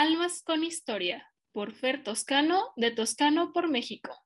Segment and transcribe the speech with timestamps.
[0.00, 4.16] Almas con Historia, por Fer Toscano, de Toscano por México.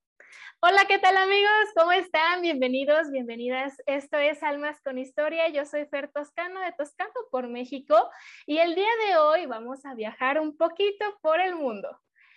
[0.60, 1.50] Hola, ¿qué tal amigos?
[1.74, 2.42] ¿Cómo están?
[2.42, 3.74] Bienvenidos, bienvenidas.
[3.86, 5.48] Esto es Almas con Historia.
[5.48, 8.08] Yo soy Fer Toscano de Toscano por México
[8.46, 11.88] y el día de hoy vamos a viajar un poquito por el mundo.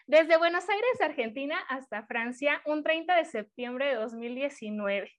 [0.08, 5.12] Desde Buenos Aires, Argentina, hasta Francia, un 30 de septiembre de 2019.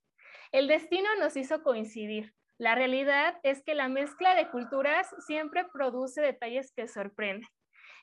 [0.50, 2.34] El destino nos hizo coincidir.
[2.58, 7.46] La realidad es que la mezcla de culturas siempre produce detalles que sorprenden.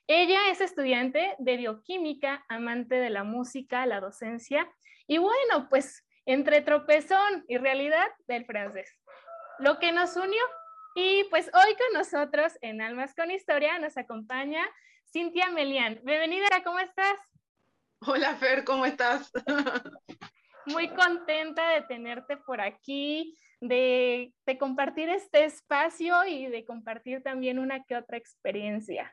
[0.07, 4.71] Ella es estudiante de bioquímica, amante de la música, la docencia
[5.07, 8.87] y bueno, pues entre tropezón y realidad del francés.
[9.57, 10.43] Lo que nos unió
[10.93, 14.63] y pues hoy con nosotros en Almas con Historia nos acompaña
[15.11, 15.99] Cintia Melian.
[16.03, 17.17] Bienvenida, ¿cómo estás?
[18.01, 19.31] Hola Fer, ¿cómo estás?
[20.67, 27.57] Muy contenta de tenerte por aquí, de, de compartir este espacio y de compartir también
[27.57, 29.11] una que otra experiencia.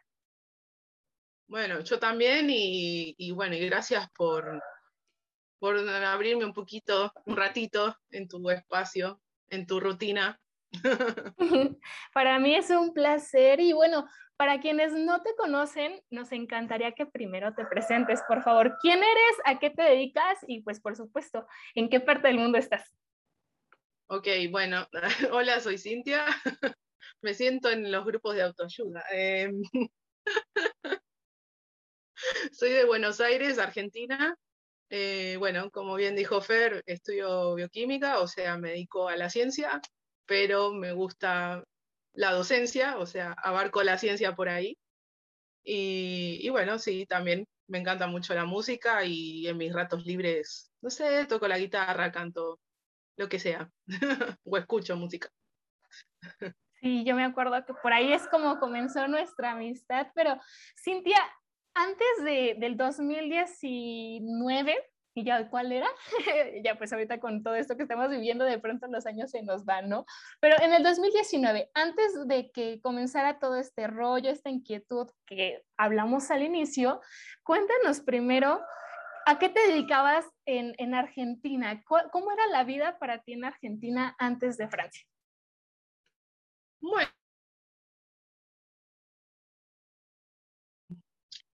[1.53, 4.59] Bueno, yo también y, bueno, y gracias por,
[5.59, 10.41] por abrirme un poquito, un ratito en tu espacio, en tu rutina.
[12.15, 17.05] Para mí es un placer y bueno, para quienes no te conocen, nos encantaría que
[17.05, 18.79] primero te presentes, por favor.
[18.81, 19.37] ¿Quién eres?
[19.45, 20.39] ¿A qué te dedicas?
[20.49, 22.97] Y pues por supuesto, ¿en qué parte del mundo estás?
[24.07, 24.89] Ok, bueno,
[25.33, 26.25] hola, soy Cintia.
[27.21, 29.05] Me siento en los grupos de autoayuda.
[29.11, 29.61] Em,
[32.53, 34.37] soy de Buenos Aires, Argentina.
[34.91, 39.81] Eh, bueno, como bien dijo Fer, estudio bioquímica, o sea, me dedico a la ciencia,
[40.27, 41.65] pero me gusta
[42.13, 44.77] la docencia, o sea, abarco la ciencia por ahí.
[45.65, 50.91] Y, bueno, sí, también me encanta mucho la música y en mis ratos libres, no
[50.91, 52.61] sé, toco la guitarra, canto,
[53.17, 53.71] lo que sea,
[54.45, 55.31] o escucho música.
[56.81, 60.37] Sí, yo me acuerdo que por ahí es como comenzó nuestra amistad, pero
[60.83, 61.17] Cintia,
[61.75, 64.77] antes de, del 2019,
[65.15, 65.89] y ya, ¿cuál era?
[66.65, 69.65] ya, pues ahorita con todo esto que estamos viviendo, de pronto los años se nos
[69.65, 70.07] van, ¿no?
[70.41, 76.31] Pero en el 2019, antes de que comenzara todo este rollo, esta inquietud que hablamos
[76.31, 77.01] al inicio,
[77.43, 78.61] cuéntanos primero,
[79.27, 81.83] ¿a qué te dedicabas en, en Argentina?
[81.85, 85.05] ¿Cómo era la vida para ti en Argentina antes de Francia?
[86.81, 87.11] Bueno,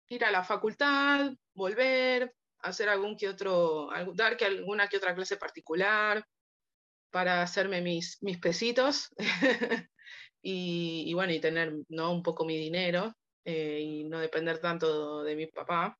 [0.08, 5.36] ir a la facultad, volver, hacer algún que otro, dar que alguna que otra clase
[5.36, 6.24] particular
[7.10, 9.10] para hacerme mis, mis pesitos
[10.42, 12.12] y, bueno, y tener ¿no?
[12.12, 13.14] un poco mi dinero
[13.44, 15.98] eh, y no depender tanto de mi papá.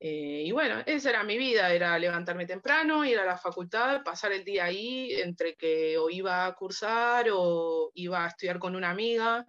[0.00, 4.32] Eh, y bueno, esa era mi vida, era levantarme temprano, ir a la facultad, pasar
[4.32, 8.90] el día ahí entre que o iba a cursar o iba a estudiar con una
[8.90, 9.46] amiga.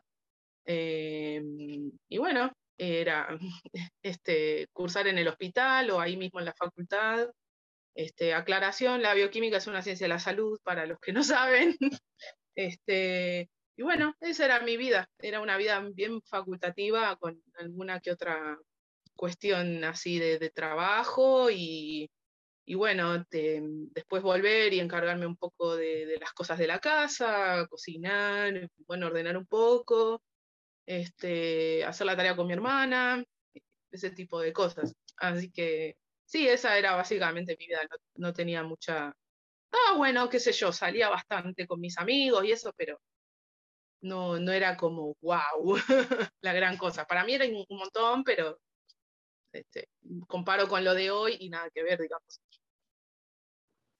[0.66, 1.42] Eh,
[2.08, 3.28] y bueno, era
[4.04, 7.30] este, cursar en el hospital o ahí mismo en la facultad.
[7.96, 11.78] Este, aclaración, la bioquímica es una ciencia de la salud, para los que no saben.
[12.56, 18.12] Este, y bueno, esa era mi vida, era una vida bien facultativa con alguna que
[18.12, 18.58] otra
[19.16, 22.10] cuestión así de, trabajo y,
[22.66, 27.68] y bueno, después volver y encargarme un poco de, de, las cosas de la casa,
[27.70, 30.22] cocinar, bueno, ordenar un poco,
[30.86, 33.24] este, hacer la tarea con mi hermana,
[33.92, 34.94] ese tipo de cosas.
[35.18, 37.82] Así que sí, esa era básicamente mi vida,
[38.16, 39.16] no, tenía mucha...
[39.72, 43.00] Ah, bueno, qué sé yo, salía bastante con mis amigos y eso, pero
[44.02, 45.76] no, no era como, wow,
[46.42, 47.06] la gran cosa.
[47.06, 48.60] Para mí era un montón, pero
[49.52, 49.90] este,
[50.28, 52.42] comparo con lo de hoy y nada que ver, digamos.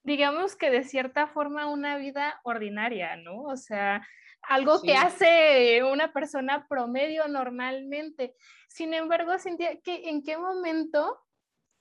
[0.06, 3.42] Digamos que de cierta forma una vida ordinaria, ¿no?
[3.42, 4.08] O sea,
[4.44, 8.36] algo que hace una persona promedio normalmente.
[8.70, 11.20] Sin embargo, Cintia, ¿qué, ¿en qué momento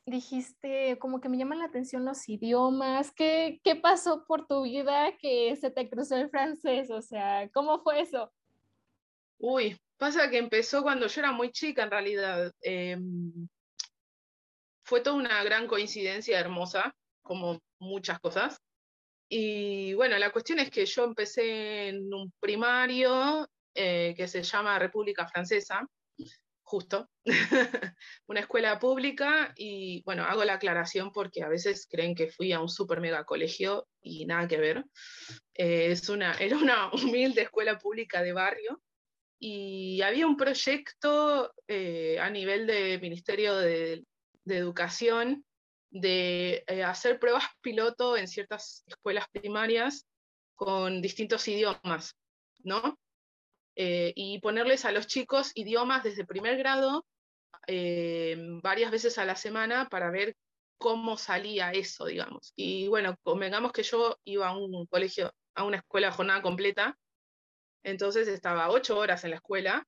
[0.06, 3.12] dijiste, como que me llaman la atención los idiomas?
[3.12, 6.90] ¿Qué, ¿Qué pasó por tu vida que se te cruzó el francés?
[6.90, 8.32] O sea, ¿cómo fue eso?
[9.38, 12.52] Uy, pasa que empezó cuando yo era muy chica en realidad.
[12.62, 13.48] Em,
[14.82, 18.60] fue toda una gran coincidencia hermosa, como muchas cosas.
[19.28, 24.78] Y bueno, la cuestión es que yo empecé en un primario eh, que se llama
[24.78, 25.86] República Francesa,
[26.62, 27.10] justo,
[28.26, 32.60] una escuela pública, y bueno, hago la aclaración porque a veces creen que fui a
[32.60, 34.84] un super mega colegio y nada que ver.
[35.54, 38.82] Eh, es una, era una humilde escuela pública de barrio
[39.38, 44.04] y había un proyecto eh, a nivel de Ministerio de
[44.46, 45.44] Educación
[45.94, 50.06] de eh, hacer pruebas piloto en ciertas escuelas primarias
[50.56, 52.16] con distintos idiomas,
[52.64, 52.98] ¿no?
[53.76, 57.06] Eh, y ponerles a los chicos idiomas desde primer grado
[57.68, 60.36] eh, varias veces a la semana para ver
[60.78, 62.52] cómo salía eso, digamos.
[62.56, 66.98] Y bueno, convengamos que yo iba a un colegio, a una escuela jornada completa,
[67.84, 69.86] entonces estaba ocho horas en la escuela,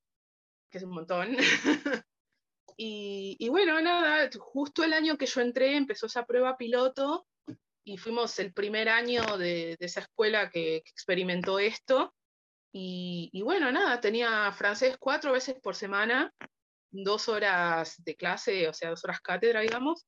[0.71, 1.37] que es un montón.
[2.77, 7.27] y, bueno, nada, justo el año que yo entré empezó esa prueba piloto
[7.85, 12.15] y fuimos el primer año de, esa escuela que, experimentó esto.
[12.73, 16.33] Y, bueno, nada, tenía francés cuatro veces por semana,
[16.91, 20.07] dos horas de clase, o sea, dos horas cátedra, digamos,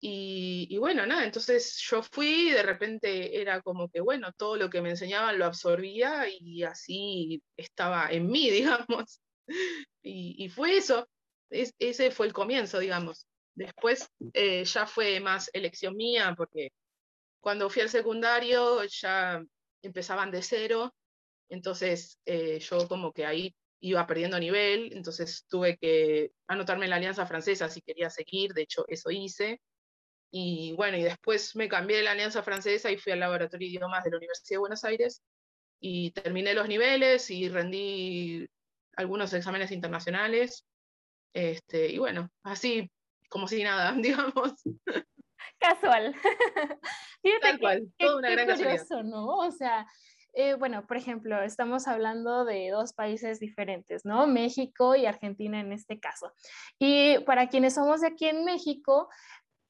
[0.00, 4.80] y, bueno, nada, entonces yo fui de repente era como que, bueno, todo lo que
[4.80, 9.20] me enseñaban lo absorbía y así estaba en mí, digamos.
[10.02, 11.08] Y, fue eso,
[11.50, 13.26] ese fue el comienzo, digamos.
[13.54, 16.70] Después eh, ya fue más elección mía, porque
[17.40, 19.42] cuando fui al secundario ya
[19.82, 20.94] empezaban de cero,
[21.48, 26.96] entonces eh, yo como que ahí iba perdiendo nivel, entonces tuve que anotarme en la
[26.96, 29.60] Alianza Francesa si quería seguir, de hecho eso hice.
[30.30, 33.72] Y bueno, y después me cambié de la Alianza Francesa y fui al Laboratorio de
[33.72, 35.22] Idiomas de la Universidad de Buenos Aires
[35.80, 38.46] y terminé los niveles y rendí
[38.96, 40.66] algunos exámenes internacionales.
[41.32, 42.90] Este, y bueno, así
[43.28, 44.54] como si nada, digamos.
[45.58, 46.14] Casual.
[47.42, 49.26] Tal cual, toda una gran curioso, ¿no?
[49.26, 49.86] O sea,
[50.34, 54.26] eh, bueno, por ejemplo, estamos hablando de dos países diferentes, ¿no?
[54.26, 56.32] México y Argentina en este caso.
[56.78, 59.08] Y para quienes somos de aquí en México,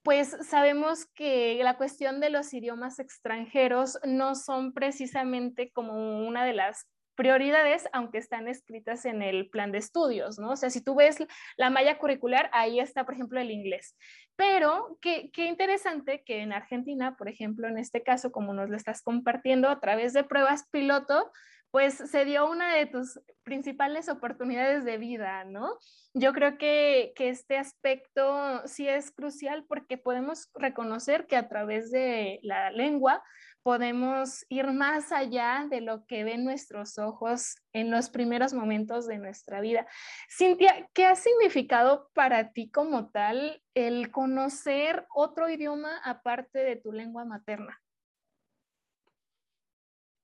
[0.02, 6.54] pues sabemos que la cuestión de los idiomas extranjeros no son precisamente como una de
[6.54, 6.86] las
[7.18, 10.52] prioridades, aunque están escritas en el plan de estudios, ¿no?
[10.52, 11.18] O sea, si tú ves
[11.56, 13.96] la malla curricular, ahí está, por ejemplo, el inglés.
[14.36, 18.76] Pero qué, qué interesante que en Argentina, por ejemplo, en este caso, como nos lo
[18.76, 21.32] estás compartiendo a través de pruebas piloto,
[21.70, 25.78] pues se dio una de tus principales oportunidades de vida, ¿no?
[26.14, 32.40] Yo creo que, este aspecto sí es crucial porque podemos reconocer que a través de
[32.42, 33.22] la lengua
[33.68, 39.18] podemos ir más allá de lo que ven nuestros ojos en los primeros momentos de
[39.18, 39.86] nuestra vida.
[40.34, 46.92] Cintia, ¿qué ha significado para ti como tal el conocer otro idioma aparte de tu
[46.92, 47.78] lengua materna?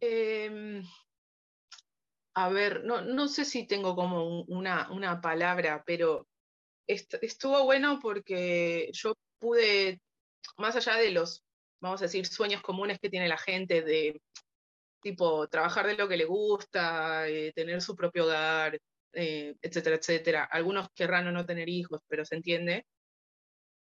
[0.00, 0.82] Eh,
[2.32, 6.26] a ver, no, no sé si tengo como una, una palabra, pero
[6.86, 10.00] estuvo bueno porque yo pude,
[10.56, 11.44] más allá de los,
[11.80, 14.20] vamos a decir, sueños comunes que tiene la gente de
[15.00, 18.80] tipo trabajar de lo que le gusta, eh, tener su propio hogar,
[19.12, 20.44] eh, etcétera, etcétera.
[20.44, 22.86] Algunos querrán o no tener hijos, pero se entiende.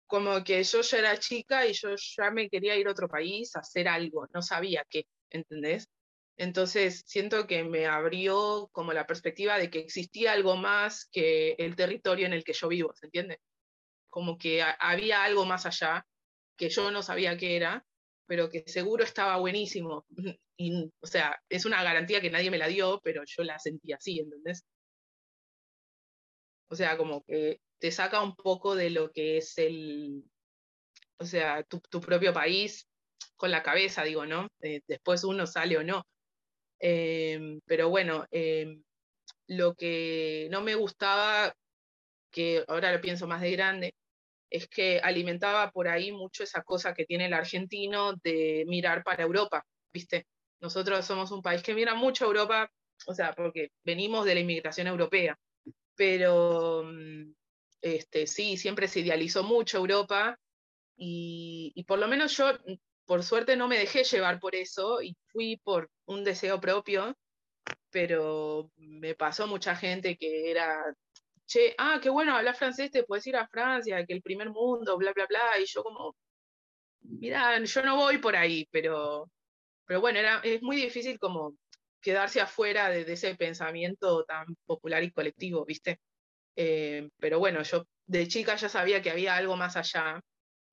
[0.06, 3.56] Como que yo ya era chica y yo ya me quería ir a otro país
[3.56, 5.88] a hacer algo, no sabía qué, ¿entendés?
[6.36, 11.76] Entonces, siento que me abrió como la perspectiva de que existía algo más que el
[11.76, 13.40] territorio en el que yo vivo, ¿se entiende?
[14.10, 16.04] Como que había algo más allá
[16.62, 17.84] que yo no sabía qué era,
[18.26, 20.06] pero que seguro estaba buenísimo.
[21.00, 24.20] O sea, es una garantía que nadie me la dio, pero yo la sentí así,
[24.20, 24.62] ¿entendés?
[26.70, 30.22] O sea, como que te saca un poco de lo que es el,
[31.18, 32.86] o sea, tu, propio país
[33.34, 34.46] con la cabeza, digo, ¿no?
[34.60, 36.06] Eh, después uno sale o no,
[36.82, 38.82] Em, pero bueno, em,
[39.46, 41.54] lo que no me gustaba,
[42.32, 43.94] que ahora lo pienso más de grande,
[44.52, 49.22] es que alimentaba por ahí mucho esa cosa que tiene el argentino de mirar para
[49.22, 50.26] Europa, ¿viste?
[50.60, 52.70] Nosotros somos un país que mira mucho a Europa,
[53.06, 55.38] o sea, porque venimos de la inmigración europea,
[55.96, 57.32] pero mm,
[57.80, 60.38] este, sí, siempre se idealizó mucho Europa
[60.96, 62.52] y, y por lo menos yo
[63.06, 67.16] por suerte no me dejé llevar por eso y fui por un deseo propio,
[67.90, 70.94] pero me pasó mucha gente que era,
[71.52, 74.96] che, ah, qué bueno, hablas francés, te puedes ir a Francia, que el primer mundo,
[74.96, 76.16] bla, bla, bla, y yo como,
[77.02, 79.30] mira, yo no voy por ahí, pero,
[79.86, 81.54] pero bueno, era, es muy difícil como
[82.00, 86.00] quedarse afuera de, ese pensamiento tan popular y colectivo, ¿viste?
[86.56, 90.20] Eh, pero bueno, yo de chica ya sabía que había algo más allá,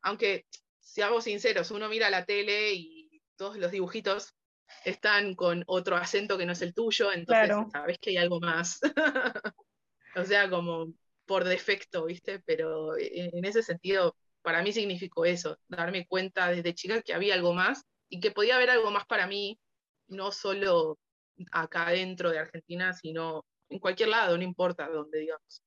[0.02, 0.46] aunque
[0.80, 4.34] seamos sinceros, uno mira la tele y todos los dibujitos
[4.86, 8.80] están con otro acento que no es el tuyo, entonces sabes que hay algo más.
[10.16, 10.94] o sea, como
[11.25, 12.39] por defecto, ¿viste?
[12.39, 17.54] Pero en ese sentido, para mí significó eso, darme cuenta desde chica que había algo
[17.54, 19.60] más y que podía haber algo más para mí,
[20.08, 20.98] no solo
[21.51, 25.63] acá dentro de Argentina, sino en cualquier lado, no importa dónde, digamos.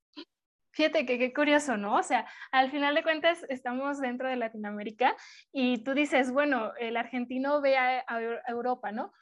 [0.72, 1.96] Fíjate que qué curioso, ¿no?
[1.96, 5.14] O sea, al final de cuentas estamos dentro de Latinoamérica
[5.52, 8.02] y tú dices, bueno, el argentino ve a,
[8.48, 9.12] Europa, ¿no?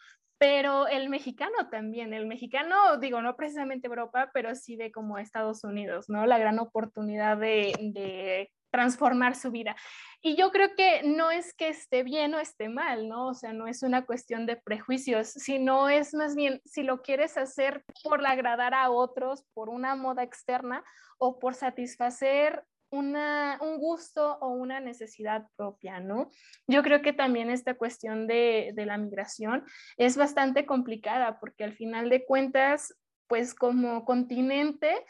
[0.40, 5.64] Pero el mexicano también, el mexicano, digo, no precisamente Europa, pero sí ve como Estados
[5.64, 6.24] Unidos, ¿no?
[6.24, 9.76] La gran oportunidad de, de transformar su vida.
[10.22, 13.28] Y yo creo que no es que esté bien o esté mal, ¿no?
[13.28, 17.36] O sea, no es una cuestión de prejuicios, sino es más bien si lo quieres
[17.36, 20.82] hacer por agradar a otros, por una moda externa
[21.18, 26.30] o por satisfacer una, un gusto o una necesidad propia, ¿no?
[26.66, 29.64] Yo creo que también esta cuestión de, de la migración
[29.96, 32.94] es bastante complicada porque al final de cuentas,
[33.28, 35.04] pues como continente,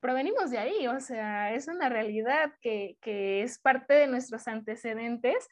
[0.00, 5.48] provenimos de ahí, o sea, es una realidad que, que, es parte de nuestros antecedentes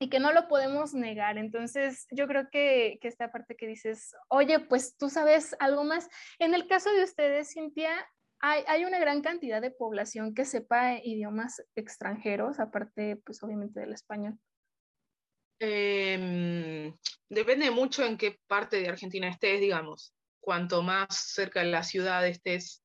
[0.00, 1.38] y que no lo podemos negar.
[1.38, 6.08] Entonces, yo creo que, que, esta parte que dices, oye, pues tú sabes algo más.
[6.38, 7.90] En el caso de ustedes, Cintia,
[8.40, 14.38] hay, una gran cantidad de población que sepa idiomas extranjeros, aparte, pues obviamente del español.
[15.60, 16.94] Em,
[17.28, 20.14] depende mucho en qué parte de Argentina estés, digamos.
[20.40, 22.82] Cuanto más cerca de la ciudad estés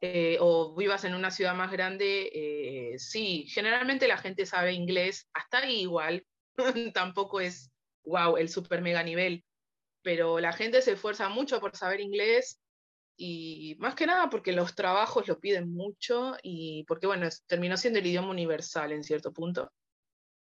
[0.00, 5.28] eh, o vivas en una ciudad más grande, eh, sí, generalmente la gente sabe inglés,
[5.32, 6.26] hasta ahí igual,
[6.94, 7.70] tampoco es,
[8.04, 9.44] wow, el super mega nivel,
[10.02, 12.60] pero la gente se esfuerza mucho por saber inglés
[13.18, 17.98] y más que nada porque los trabajos lo piden mucho y porque, bueno, terminó siendo
[18.00, 19.72] el idioma universal en cierto punto.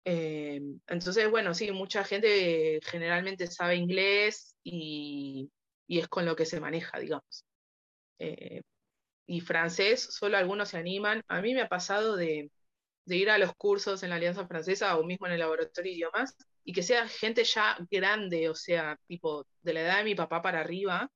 [0.05, 5.51] Eh, entonces, bueno, sí, mucha gente generalmente sabe inglés y,
[5.88, 7.46] y es con lo que se maneja, digamos.
[8.20, 8.62] Eh,
[9.27, 11.24] y francés, solo algunos se animan.
[11.27, 12.51] A mí me ha pasado de,
[13.05, 15.98] de ir a los cursos en la Alianza Francesa o mismo en el laboratorio de
[15.98, 20.15] idiomas y que sea gente ya grande, o sea, tipo de la edad de mi
[20.15, 21.12] papá para arriba,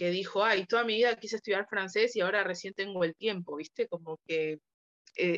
[0.00, 3.56] que dijo, ay, toda mi vida quise estudiar francés y ahora recién tengo el tiempo,
[3.56, 3.86] ¿viste?
[3.86, 4.58] Como que eh,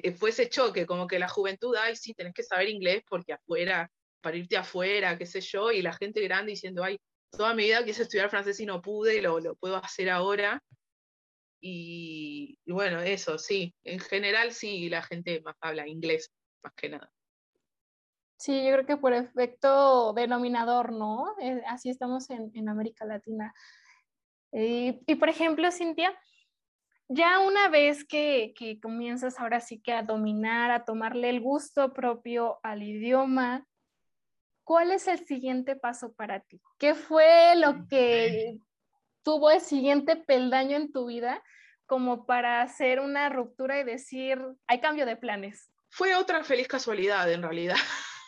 [0.04, 3.32] eh, fue ese choque, como que la juventud, ay, sí, tenés que saber inglés porque
[3.32, 3.90] afuera,
[4.20, 6.96] para irte afuera, qué sé yo, y la gente grande diciendo, ay,
[7.32, 10.62] toda mi vida quise estudiar francés y no pude, lo, lo puedo hacer ahora.
[11.60, 16.30] Y, y, bueno, eso, sí, en general sí, la gente más habla inglés,
[16.62, 17.10] más que nada.
[18.36, 21.34] Sí, yo creo que por efecto denominador, ¿no?
[21.40, 23.52] Eh, así estamos en, en América Latina.
[24.52, 26.16] Y, y, por ejemplo, Cintia,
[27.08, 31.92] ya una vez que, que, comienzas ahora sí que a dominar, a tomarle el gusto
[31.92, 33.66] propio al idioma,
[34.64, 36.60] ¿cuál es el siguiente paso para ti?
[36.78, 38.58] ¿Qué fue lo que
[39.22, 41.42] tuvo el siguiente peldaño en tu vida
[41.86, 45.70] como para hacer una ruptura y decir, hay cambio de planes?
[45.90, 47.76] Fue otra feliz casualidad en realidad.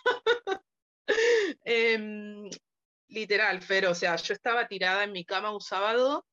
[1.65, 2.51] eh,
[3.15, 6.27] literal, pero o sea, yo estaba tirada en mi cama un sábado.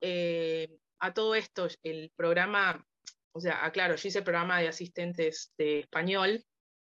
[0.00, 0.68] Eh,
[0.98, 2.84] a todo esto, el programa,
[3.32, 6.42] o sea, aclaro, yo hice el programa de asistentes de español,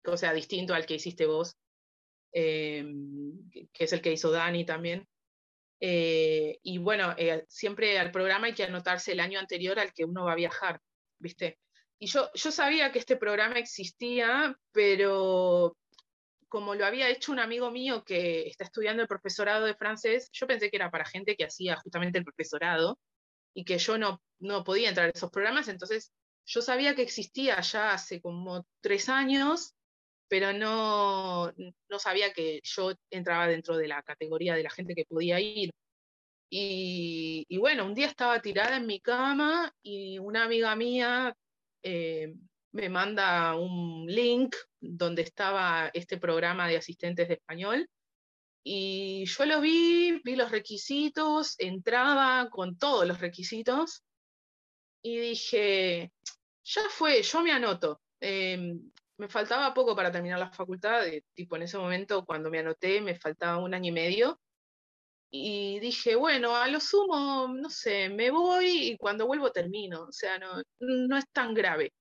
[0.06, 1.56] o sea, distinto al que hiciste vos,
[2.32, 2.86] eh,
[3.74, 5.08] que es el que hizo Dani también.
[5.80, 10.06] Eh, y bueno, eh, siempre al programa hay que anotarse el año anterior al que
[10.06, 10.80] uno va a viajar,
[11.20, 11.60] ¿viste?
[12.00, 15.76] Y yo, yo sabía que este programa existía, pero
[16.48, 20.48] como lo había hecho un amigo mío que está estudiando el profesorado de francés, yo
[20.48, 23.00] pensé que era para gente que hacía justamente el profesorado
[23.54, 26.12] y que yo no, no podía entrar en esos programas, entonces
[26.46, 29.76] yo sabía que existía ya hace como tres años,
[30.30, 31.52] pero no,
[31.90, 35.72] no sabía que yo entraba dentro de la categoría de la gente que podía ir.
[36.50, 41.36] Y, y bueno, un día estaba tirada en mi cama y una amiga mía
[41.84, 42.34] eh,
[42.78, 47.90] me manda un link donde estaba este programa de asistentes de español.
[48.64, 54.04] Y yo lo vi, vi los requisitos, entraba con todos los requisitos
[55.02, 56.12] y dije,
[56.64, 58.02] ya fue, yo me anoto.
[58.20, 58.76] Eh,
[59.18, 63.02] me faltaba poco para terminar la facultad, de, tipo en ese momento cuando me anoté
[63.02, 64.40] me faltaba un año y medio.
[65.32, 70.12] Y dije, bueno, a lo sumo, no sé, me voy y cuando vuelvo termino, o
[70.12, 71.92] sea, no, no es tan grave.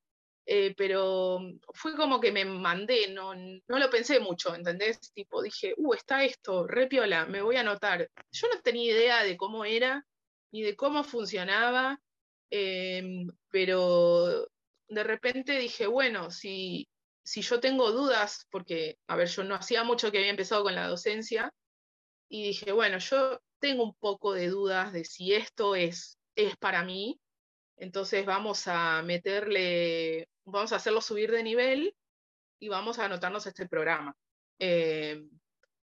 [0.49, 1.41] Eh, pero
[1.75, 5.01] fue como que me mandé, no, no lo pensé mucho, ¿entendés?
[5.13, 8.09] Tipo, dije, uh, está esto, re piola, me voy a anotar.
[8.31, 10.07] Yo no tenía idea de cómo era,
[10.53, 12.01] ni de cómo funcionaba,
[12.51, 14.49] eh, pero
[14.89, 16.89] de repente dije, bueno, si,
[17.25, 20.77] si yo tengo dudas, porque, a ver, yo no hacía mucho que había empezado con
[20.77, 21.53] la docencia,
[22.29, 26.85] y dije, bueno, yo tengo un poco de dudas de si esto es, es para
[26.85, 27.21] mí,
[27.77, 31.95] entonces vamos a meterle vamos a hacerlo subir de nivel
[32.61, 34.17] y vamos a anotarnos este programa.
[34.59, 35.23] Eh,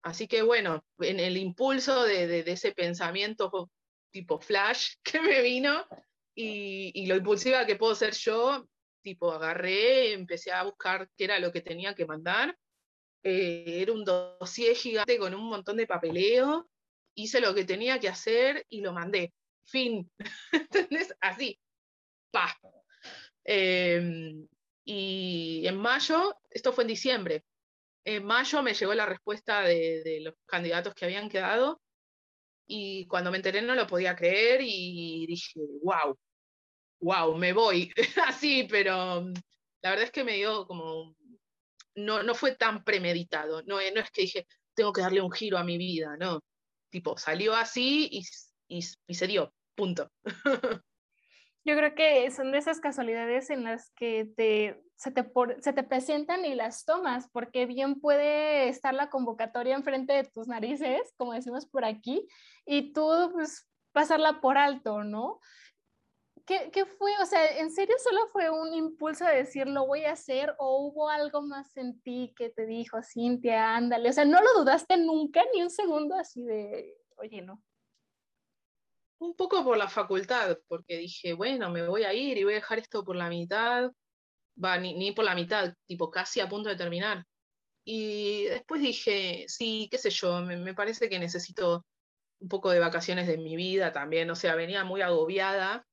[0.04, 3.70] así que bueno, en el impulso de, ese pensamiento
[4.12, 5.86] tipo flash que me vino
[6.36, 8.68] y, y, lo impulsiva que puedo ser yo,
[9.02, 12.58] tipo agarré, empecé a buscar qué era lo que tenía que mandar.
[13.24, 16.68] Eh, era un dossier gigante con un montón de papeleo
[17.16, 19.34] hice lo que tenía que hacer y lo mandé.
[19.66, 20.10] Fin.
[20.52, 21.14] ¿Entendés?
[21.20, 21.60] Así.
[22.32, 22.58] Pa.
[23.44, 24.48] Em,
[24.86, 27.44] y en mayo, esto fue en diciembre,
[28.06, 31.82] en mayo me llegó la respuesta de, los candidatos que habían quedado
[32.68, 36.18] y cuando me enteré no lo podía creer y dije, wow,
[37.02, 37.92] wow, me voy.
[38.28, 39.22] Así, pero
[39.82, 41.16] la verdad es que me dio como,
[41.96, 45.58] no, no fue tan premeditado, no, no es que dije, tengo que darle un giro
[45.58, 46.42] a mi vida, no.
[46.90, 48.10] Tipo, salió así
[48.68, 48.82] y
[49.16, 50.12] se dio, punto.
[51.64, 55.84] Yo creo que son de esas casualidades en las que te, se, te se te
[55.84, 61.34] presentan y las tomas, porque bien puede estar la convocatoria enfrente de tus narices, como
[61.34, 62.28] decimos por aquí,
[62.66, 65.40] y tú pues pasarla por alto, ¿no?
[66.48, 67.12] ¿Qué, ¿Qué, fue?
[67.22, 70.88] O sea, ¿en serio solo fue un impulso de decir lo voy a hacer o
[70.88, 74.10] hubo algo más en ti que te dijo, Cintia, ándale?
[74.10, 77.62] O sea, ¿no lo dudaste nunca ni un segundo así de, oye, no?
[79.22, 82.56] Un poco por la facultad, porque dije, bueno, me voy a ir y voy a
[82.56, 83.92] dejar esto por la mitad,
[84.64, 87.26] va, ni, por la mitad, tipo casi a punto de terminar.
[87.86, 91.86] Y después dije, sí, qué sé yo, me, parece que necesito
[92.40, 95.86] un poco de vacaciones de mi vida también, o sea, venía muy agobiada,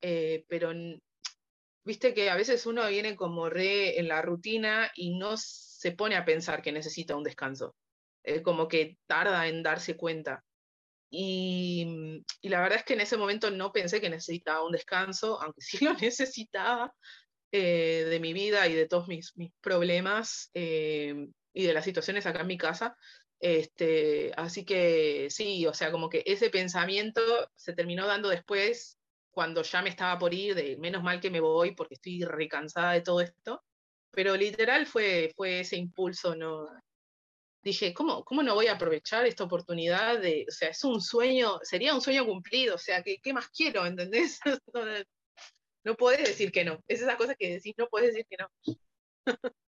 [0.00, 0.70] eh, pero
[1.84, 6.14] viste que a veces uno viene como re en la rutina y no se pone
[6.14, 7.74] a pensar que necesita un descanso,
[8.44, 10.44] como que tarda en darse cuenta.
[11.16, 15.60] Y, la verdad es que en ese momento no pensé que necesitaba un descanso, aunque
[15.78, 16.92] sí lo necesitaba
[17.52, 22.26] eh, de mi vida y de todos mis, mis problemas eh, y de las situaciones
[22.26, 22.96] acá en mi casa.
[23.38, 27.20] Este, así que sí, o sea, como que ese pensamiento
[27.54, 28.98] se terminó dando después
[29.30, 32.92] cuando ya me estaba por ir, de menos mal que me voy porque estoy recansada
[32.92, 33.62] de todo esto.
[34.10, 36.66] Pero literal fue, fue ese impulso, ¿no?
[37.64, 41.58] Dije, ¿cómo, ¿cómo no voy a aprovechar esta oportunidad de, o sea, es un sueño,
[41.62, 44.38] sería un sueño cumplido, o sea, ¿qué, qué más quiero, entendés?
[45.84, 48.48] no, puedes decir que no, es esa cosa que decís, no puedes decir que no.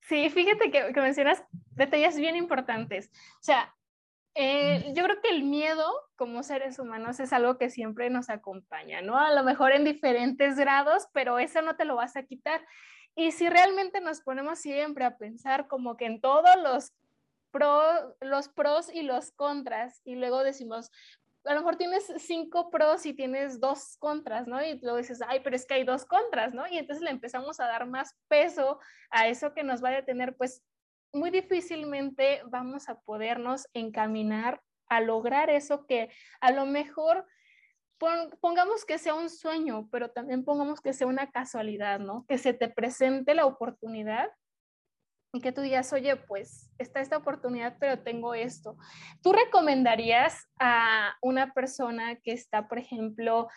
[0.02, 3.10] Sí, fíjate que, que mencionas detalles bien importantes.
[3.40, 3.74] O sea,
[4.34, 5.84] eh, yo creo que el miedo
[6.14, 9.16] como seres humanos es algo que siempre nos acompaña, ¿no?
[9.16, 12.64] A lo mejor en diferentes grados, pero eso no te lo vas a quitar.
[13.14, 16.92] Y si realmente nos ponemos siempre a pensar como que en todos los
[18.20, 20.90] los pros y los contras, y luego decimos,
[21.44, 24.62] a lo mejor tienes cinco pros y tienes dos contras, ¿no?
[24.64, 26.66] Y luego dices, ay, pero es que hay dos contras, ¿no?
[26.66, 28.80] Y entonces le empezamos a dar más peso
[29.10, 30.62] a eso que nos va a detener, pues
[31.12, 37.26] muy difícilmente vamos a podernos encaminar a lograr eso que a lo mejor
[38.40, 42.26] pongamos que sea un sueño, pero también pongamos que sea una casualidad, ¿no?
[42.28, 44.30] Que se te presente la oportunidad
[45.36, 48.76] y que tú digas, oye, pues está esta oportunidad, pero tengo esto.
[49.22, 53.48] ¿Tú recomendarías a una persona que está, por ejemplo,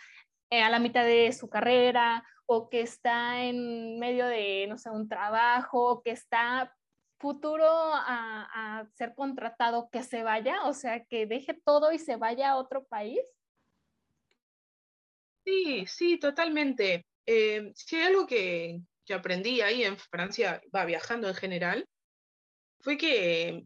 [0.49, 4.89] eh, a la mitad de su carrera o que está en medio de, no sé,
[4.89, 6.75] un trabajo o que está
[7.19, 12.51] futuro a, ser contratado, que se vaya, o sea, que deje todo y se vaya
[12.51, 13.21] a otro país?
[15.45, 17.05] Sí, sí, totalmente.
[17.25, 21.89] Eh, si algo que, que aprendí ahí en Francia, va viajando en general,
[22.79, 23.63] fue que,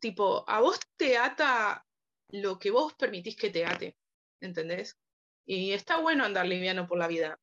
[0.00, 1.86] tipo, a vos te ata
[2.30, 3.96] lo que vos permitís que te ate,
[4.40, 4.98] ¿entendés?
[5.46, 7.38] Y está bueno andar liviano por la vida.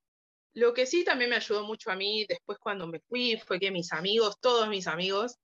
[0.53, 3.71] Lo que sí también me ayudó mucho a mí después cuando me fui fue que
[3.71, 5.37] mis amigos, todos mis amigos,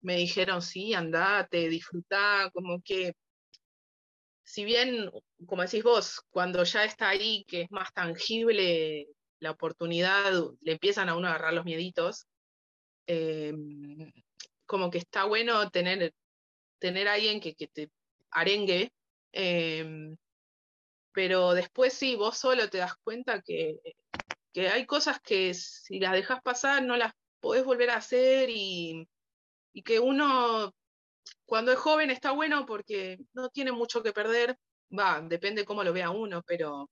[0.00, 3.12] me dijeron, sí, andate, disfrutá, como que,
[4.42, 5.12] si bien,
[5.46, 9.06] como decís vos, cuando ya está ahí, que es más tangible,
[9.40, 12.26] la oportunidad, le empiezan a uno a agarrar los mieditos,
[13.06, 14.12] em,
[14.66, 16.14] como que está bueno tener,
[16.78, 17.90] tener alguien que, que te
[18.30, 18.92] arengue,
[19.32, 20.16] em,
[21.12, 23.78] pero después sí, vos solo te das cuenta que,
[24.52, 29.08] que, hay cosas que si las dejas pasar no las podés volver a hacer y,
[29.72, 30.74] y que uno
[31.46, 34.58] cuando es joven está bueno porque no tiene mucho que perder,
[34.96, 36.90] va, depende cómo lo vea uno, pero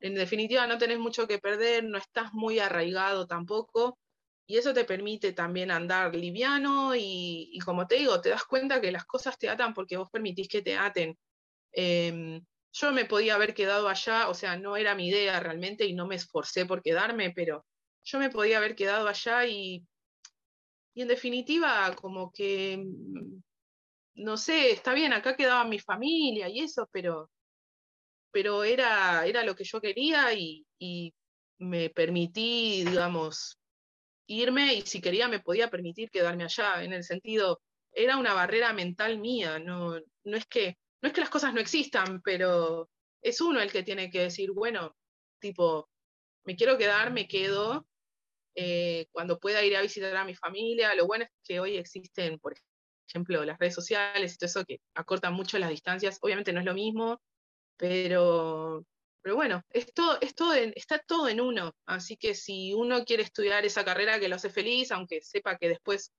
[0.00, 3.98] en definitiva no tenés mucho que perder, no estás muy arraigado tampoco,
[4.46, 8.92] y eso te permite también andar liviano y, como te digo, te das cuenta que
[8.92, 11.18] las cosas te atan porque vos permitís que te aten.
[11.72, 15.94] Em, yo me podía haber quedado allá, o sea, no era mi idea realmente y
[15.94, 17.66] no me esforcé por quedarme, pero
[18.04, 19.84] yo me podía haber quedado allá y,
[20.94, 23.42] y en definitiva como que, mm,
[24.16, 27.30] no sé, está bien, acá quedaba mi familia y eso, pero
[28.36, 30.66] pero era, era lo que yo quería y,
[31.58, 33.58] me permití, digamos,
[34.26, 38.74] irme y si quería me podía permitir quedarme allá, en el sentido, era una barrera
[38.74, 42.90] mental mía, no, no es que no es que las cosas no existan, pero
[43.22, 44.94] es uno el que tiene que decir, bueno,
[45.40, 45.88] tipo,
[46.44, 47.86] me quiero quedar, me quedo,
[48.54, 50.94] eh, cuando pueda ir a visitar a mi familia.
[50.94, 52.54] Lo bueno es que hoy existen, por
[53.08, 56.18] ejemplo, las redes sociales y todo eso que acortan mucho las distancias.
[56.20, 57.18] Obviamente no es lo mismo,
[57.76, 58.84] pero,
[59.22, 61.72] pero bueno, esto, esto está todo en uno.
[61.86, 65.68] Así que si uno quiere estudiar esa carrera que lo hace feliz, aunque sepa que
[65.68, 66.12] después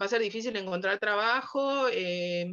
[0.00, 2.52] va a ser difícil encontrar trabajo, eh,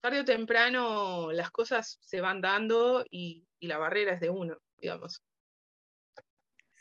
[0.00, 4.56] tarde o temprano las cosas se van dando y, y la barrera es de uno,
[4.76, 5.22] digamos.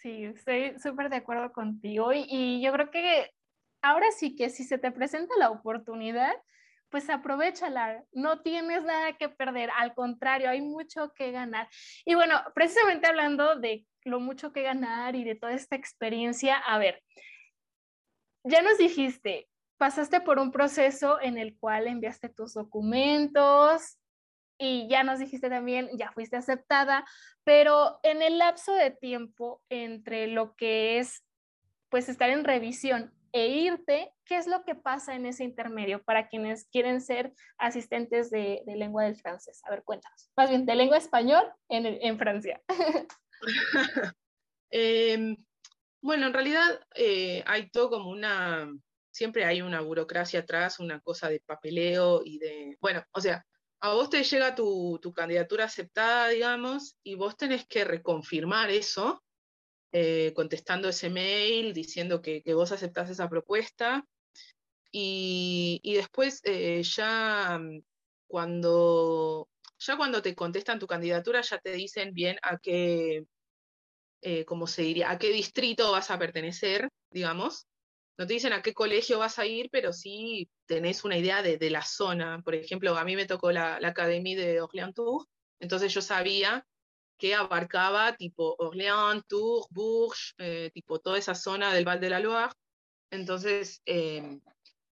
[0.01, 3.31] Sí, estoy súper de acuerdo contigo y, yo creo que
[3.81, 6.33] ahora sí que si se te presenta la oportunidad,
[6.89, 11.67] pues aprovechala, no tienes nada que perder, al contrario, hay mucho que ganar.
[12.05, 16.77] Y bueno, precisamente hablando de lo mucho que ganar y de toda esta experiencia, a
[16.77, 17.03] ver,
[18.43, 19.47] ya nos dijiste,
[19.77, 23.99] pasaste por un proceso en el cual enviaste tus documentos,
[24.61, 27.05] y ya nos dijiste también, ya fuiste aceptada,
[27.45, 31.23] pero en el lapso de tiempo entre lo que es
[31.87, 36.27] pues estar en revisión e irte, ¿qué es lo que pasa en ese intermedio para
[36.27, 39.61] quienes quieren ser asistentes de, lengua del francés?
[39.65, 40.29] A ver, cuéntanos.
[40.35, 42.61] Más bien, de lengua español en, en Francia.
[44.71, 45.35] Em,
[46.01, 48.71] bueno, en realidad eh, hay todo como una,
[49.11, 53.45] siempre hay una burocracia atrás, una cosa de papeleo y de, bueno, o sea,
[53.81, 59.23] a vos te llega tu, candidatura aceptada, digamos, y vos tenés que reconfirmar eso,
[59.91, 64.05] eh, contestando ese mail, diciendo que, vos aceptás esa propuesta.
[64.91, 67.83] Y, después eh, ya mm,
[68.27, 69.47] cuando
[69.79, 73.25] ya cuando te contestan tu candidatura ya te dicen bien a qué,
[74.21, 77.67] eh, se diría, a qué distrito vas a pertenecer, digamos
[78.19, 81.69] no te dicen a qué colegio vas a ir, pero sí tenés una idea de,
[81.69, 82.41] la zona.
[82.43, 85.25] Por ejemplo, a mí me tocó la, Academia de Orléans Tours,
[85.61, 86.67] entonces yo sabía
[87.19, 92.19] que abarcaba tipo Orléans, Tours, Bourges, eh, tipo toda esa zona del Val de la
[92.19, 92.53] Loire.
[93.11, 94.41] Entonces, em,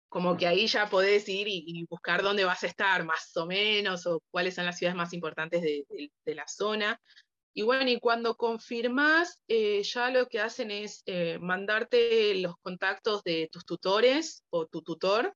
[0.10, 4.06] como que ahí ya podés ir y, buscar dónde vas a estar, más o menos,
[4.08, 7.00] o cuáles son las ciudades más importantes de la zona.
[7.56, 13.24] Y bueno, y cuando confirmas, eh, ya lo que hacen es eh, mandarte los contactos
[13.24, 15.36] de tus tutores o tu tutor,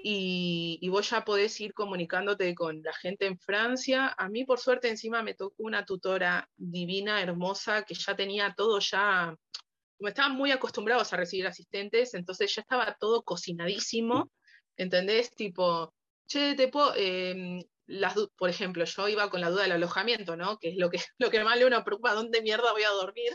[0.00, 4.14] y, vos ya podés ir comunicándote con la gente en Francia.
[4.16, 8.78] A mí, por suerte, encima me tocó una tutora divina, hermosa, que ya tenía todo
[8.78, 9.34] ya,
[9.96, 14.30] como estaban muy acostumbrados a recibir asistentes, entonces ya estaba todo cocinadísimo,
[14.76, 15.34] ¿entendés?
[15.34, 15.92] Tipo,
[16.28, 17.60] che, te puedo, em,
[18.36, 20.58] por ejemplo, yo iba con la duda del alojamiento, ¿no?
[20.58, 23.34] Que es lo que, lo que más le uno preocupa, ¿dónde mierda voy a dormir?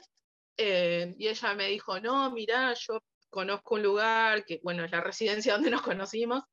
[0.58, 3.00] Eh, y ella me dijo, no, mira, yo
[3.30, 6.44] conozco un lugar que, bueno, es la residencia donde nos conocimos.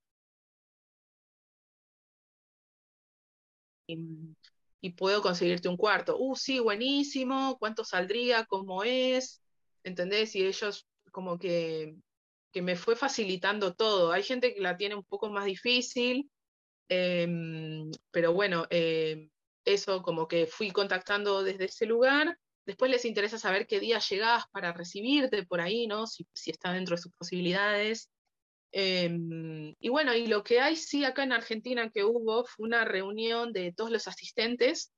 [4.81, 6.17] Y, puedo conseguirte un cuarto.
[6.19, 8.45] Uh, sí, buenísimo, ¿cuánto saldría?
[8.45, 9.41] ¿Cómo es?
[9.83, 10.35] ¿Entendés?
[10.35, 11.95] Y ellos como que,
[12.51, 14.11] que me fue facilitando todo.
[14.11, 16.29] Hay gente que la tiene un poco más difícil,
[16.93, 19.29] Em, pero bueno, em,
[19.63, 22.37] eso como que fui contactando desde ese lugar.
[22.65, 26.05] Después les interesa saber qué día llegás para recibirte por ahí, ¿no?
[26.05, 28.09] Si, está dentro de sus posibilidades.
[28.71, 32.85] Em, y bueno, y lo que hay sí acá en Argentina que hubo fue una
[32.85, 34.91] reunión de todos los asistentes,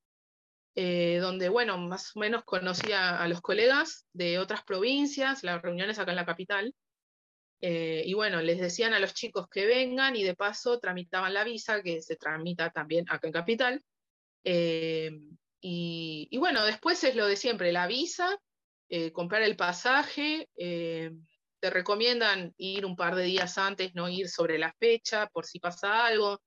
[0.76, 6.00] eh, donde, bueno, más o menos conocía a los colegas de otras provincias, las reuniones
[6.00, 6.74] acá en la capital,
[7.66, 11.46] eh, y bueno, les decían a los chicos que vengan y de paso tramitaban la
[11.46, 13.82] visa, que se tramita también acá en Capital.
[14.44, 15.10] Eh,
[15.62, 18.38] y, bueno, después es lo de siempre, la visa,
[18.90, 20.50] eh, comprar el pasaje,
[21.64, 25.62] te recomiendan ir un par de días antes, no ir sobre la fecha, por si
[25.62, 26.42] pasa algo,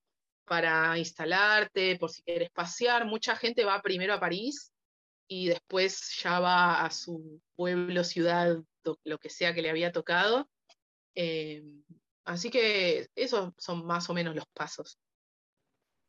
[0.45, 3.07] para instalarte, por si quieres pasear.
[3.07, 4.75] Mucha gente va primero a París
[5.27, 8.59] y después ya va a su pueblo, ciudad,
[9.05, 10.51] lo que sea que le había tocado
[11.15, 11.63] eh,
[12.27, 14.99] así que esos son más o menos los pasos.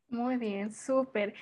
[0.08, 1.32] Muy bien, súper.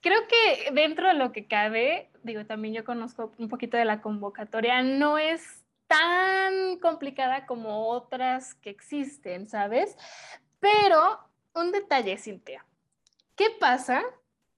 [0.00, 4.00] Creo que dentro de lo que cabe, digo, también yo conozco un poquito de la
[4.00, 5.61] convocatoria, no es
[5.92, 9.96] tan complicada como otras que existen, ¿sabes?
[10.60, 11.18] Pero
[11.54, 12.64] un detalle, Cintia.
[13.36, 14.02] ¿Qué pasa?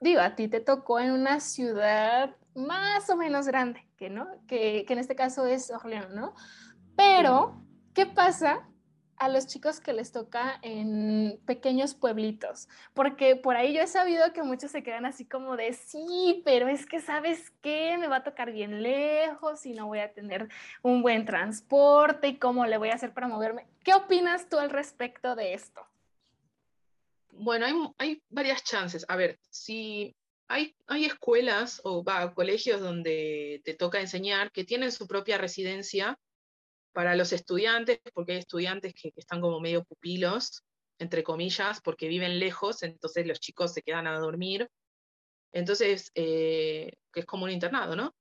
[0.01, 4.85] Digo, a ti te tocó en una ciudad más o menos grande, que no, que,
[4.87, 6.35] que en este caso es Orleans, ¿no?
[6.97, 8.69] Pero ¿Qué pasa
[9.19, 12.69] a los chicos que les toca en pequeños pueblitos?
[12.93, 16.69] Porque por ahí yo he sabido que muchos se quedan así como de, sí, pero
[16.69, 20.49] es que sabes qué, me va a tocar bien lejos y no voy a tener
[20.83, 23.67] un buen transporte y cómo le voy a hacer para moverme.
[23.83, 25.87] ¿Qué opinas tú al respecto de esto?
[27.33, 29.05] Bueno, hay, hay varias chances.
[29.09, 30.15] A ver, si
[30.49, 36.19] hay, hay escuelas o colegios donde te toca enseñar que tienen su propia residencia
[36.95, 40.63] para los estudiantes, porque hay estudiantes que, están como medio pupilos,
[40.99, 44.71] entre comillas, porque viven lejos, entonces los chicos se quedan a dormir.
[45.53, 48.15] Entonces, eh, que es como un internado, ¿no?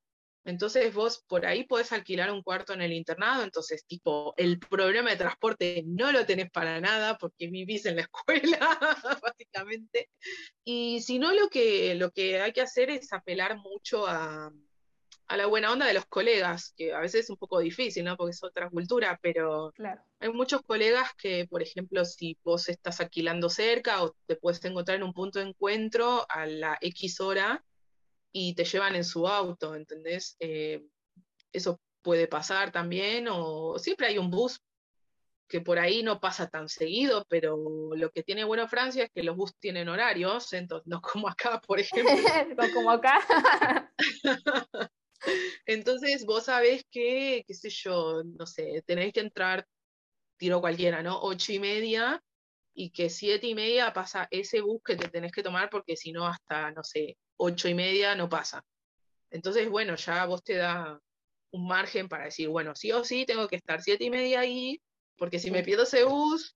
[0.45, 5.11] Entonces vos por ahí podés alquilar un cuarto en el internado, entonces tipo, el problema
[5.11, 10.09] de transporte no lo tenés para nada porque vivís en la escuela, básicamente.
[10.65, 14.51] Y si no, lo que, lo que hay que hacer es apelar mucho a,
[15.33, 18.15] a la buena onda de los colegas, que a veces es un poco difícil, ¿no?
[18.15, 20.01] Porque es otra cultura, pero claro.
[20.19, 24.97] hay muchos colegas que, por ejemplo, si vos estás alquilando cerca o te puedes encontrar
[24.97, 27.65] en un punto de encuentro a la X hora,
[28.31, 30.35] y te llevan en su auto, ¿entendés?
[30.39, 30.83] Eh,
[31.51, 34.59] eso puede pasar también, o siempre hay un bus
[35.47, 37.57] que por ahí no pasa tan seguido, pero
[37.95, 41.61] lo que tiene bueno Francia es que los bus tienen horarios, entonces no como acá,
[41.61, 42.13] por ejemplo.
[42.57, 43.19] no como acá.
[45.65, 49.65] entonces vos sabés que, qué sé yo, no sé, tenéis que entrar,
[50.37, 51.21] tiro cualquiera, ¿no?
[51.21, 52.21] Ocho y media,
[52.73, 56.11] y que siete y media pasa ese bus que te tenés que tomar porque si
[56.11, 58.63] no hasta, no sé, ocho y media no pasa.
[59.29, 60.99] Entonces, bueno, ya vos te da
[61.51, 64.81] un margen para decir, bueno, sí o sí tengo que estar siete y media ahí,
[65.17, 66.55] porque si me pierdo ese bus,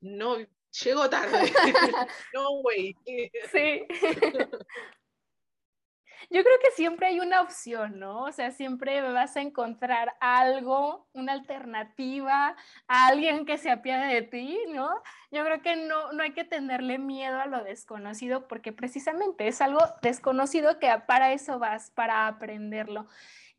[0.00, 0.38] no
[0.82, 1.52] llego tarde.
[2.34, 2.96] no, güey.
[3.52, 3.86] sí.
[6.30, 8.24] Yo creo que siempre hay una opción, ¿no?
[8.24, 12.56] O sea, siempre vas a encontrar algo, una alternativa,
[12.88, 14.90] a alguien que se apiade de ti, ¿no?
[15.30, 19.60] Yo creo que no, no hay que tenerle miedo a lo desconocido porque precisamente es
[19.60, 23.06] algo desconocido que para eso vas, para aprenderlo.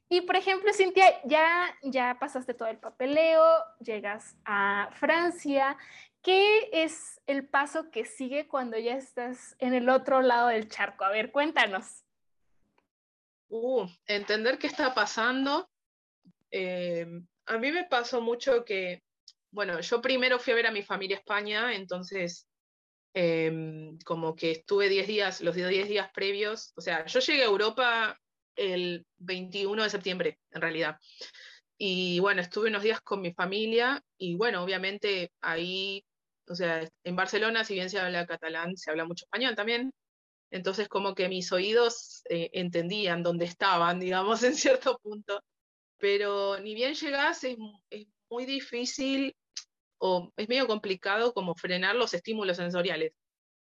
[0.07, 3.43] Y por ejemplo, Cintia, ya, ya pasaste todo el papeleo,
[3.79, 5.77] llegas a Francia.
[6.21, 11.05] ¿Qué es el paso que sigue cuando ya estás en el otro lado del charco?
[11.05, 12.04] A ver, cuéntanos.
[13.47, 15.69] Uh, entender qué está pasando.
[16.51, 17.05] Eh,
[17.45, 19.03] a mí me pasó mucho que,
[19.51, 22.47] bueno, yo primero fui a ver a mi familia a España, entonces
[23.13, 27.45] em, como que estuve 10 días, los 10 días previos, o sea, yo llegué a
[27.45, 28.19] Europa
[28.55, 30.97] el 21 de septiembre, en realidad.
[31.77, 36.05] Y bueno, estuve unos días con mi familia y bueno, obviamente ahí,
[36.47, 39.93] o sea, en Barcelona, si bien se habla catalán, se habla mucho español también.
[40.51, 45.41] Entonces como que mis oídos eh, entendían dónde estaban, digamos, en cierto punto.
[45.97, 47.57] Pero ni bien llegas, es,
[48.29, 49.35] muy difícil
[49.99, 53.13] o es medio complicado como frenar los estímulos sensoriales,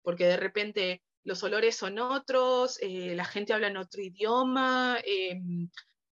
[0.03, 5.69] porque de repente los olores son otros, eh, la gente habla en otro idioma, em,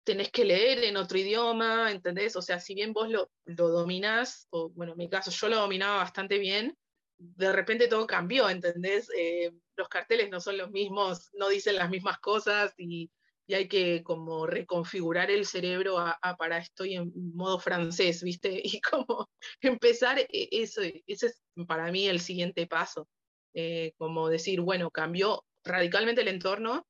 [0.03, 2.35] tenés que leer en otro idioma, ¿entendés?
[2.35, 5.57] O sea, si bien vos lo, lo dominás, o bueno, en mi caso yo lo
[5.57, 6.77] dominaba bastante bien,
[7.17, 9.09] de repente todo cambió, ¿entendés?
[9.17, 13.09] Eh, los carteles no son los mismos, no dicen las mismas cosas y,
[13.49, 18.61] hay que como reconfigurar el cerebro a, para estoy en modo francés, ¿viste?
[18.77, 19.29] Y como
[19.61, 23.07] empezar, e, eso, ese es para mí el siguiente paso,
[23.53, 26.85] eh, como decir, bueno, cambió radicalmente el entorno,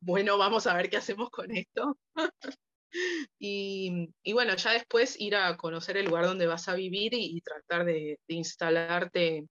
[0.00, 1.96] bueno, vamos a ver qué hacemos con esto.
[3.38, 7.86] y, bueno, ya después ir a conocer el lugar donde vas a vivir y, tratar
[7.86, 9.46] de, de instalarte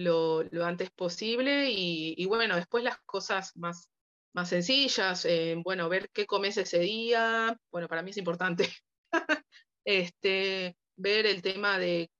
[0.00, 3.90] lo, antes posible y, bueno, después las cosas más,
[4.32, 8.68] más sencillas, eh, bueno, ver qué comes ese día, bueno, para mí es importante,
[9.84, 12.10] este, ver el tema de,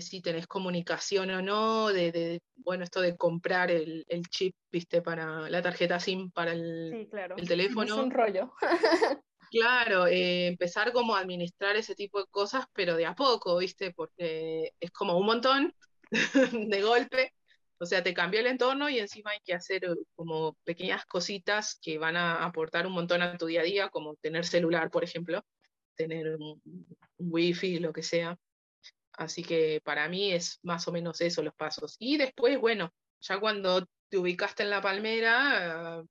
[0.00, 5.62] si tenés comunicación o no, de, bueno, esto de comprar el, chip, viste, para la
[5.62, 7.94] tarjeta SIM para el, el teléfono.
[7.96, 8.52] Es un rollo.
[9.48, 13.92] Claro, eh, empezar como a administrar ese tipo de cosas, pero de a poco, ¿viste?
[13.92, 15.72] Porque es como un montón
[16.70, 17.32] de golpe.
[17.78, 21.78] O sea, te cambió el entorno y encima hay que hacer eh, como pequeñas cositas
[21.80, 25.04] que van a aportar un montón a tu día a día, como tener celular, por
[25.04, 25.44] ejemplo,
[25.94, 26.60] tener un,
[27.18, 28.38] wifi, lo que sea.
[29.12, 31.96] Así que para mí es más o menos eso los pasos.
[31.98, 36.02] Y después, bueno, ya cuando te ubicaste en la palmera,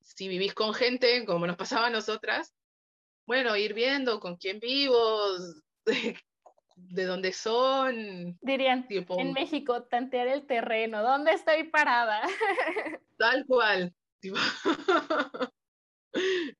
[0.00, 2.54] si vivís con gente, como nos pasaba a nosotras,
[3.26, 4.98] bueno, ir viendo con quién vivo,
[6.90, 8.38] de dónde son.
[8.40, 12.20] Dirían, en México, tantear el terreno, ¿dónde estoy parada?
[13.16, 13.94] Tal cual.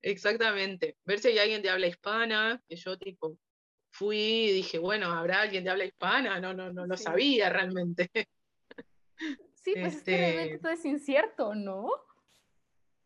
[0.02, 0.96] Exactamente.
[1.04, 3.36] Ver si hay alguien de habla hispana, que yo tipo
[3.90, 6.40] fui y dije, bueno, ¿habrá alguien de habla hispana?
[6.40, 8.10] No, no, no lo sabía realmente.
[9.62, 11.90] Sí, pues es que realmente este todo es incierto, ¿no?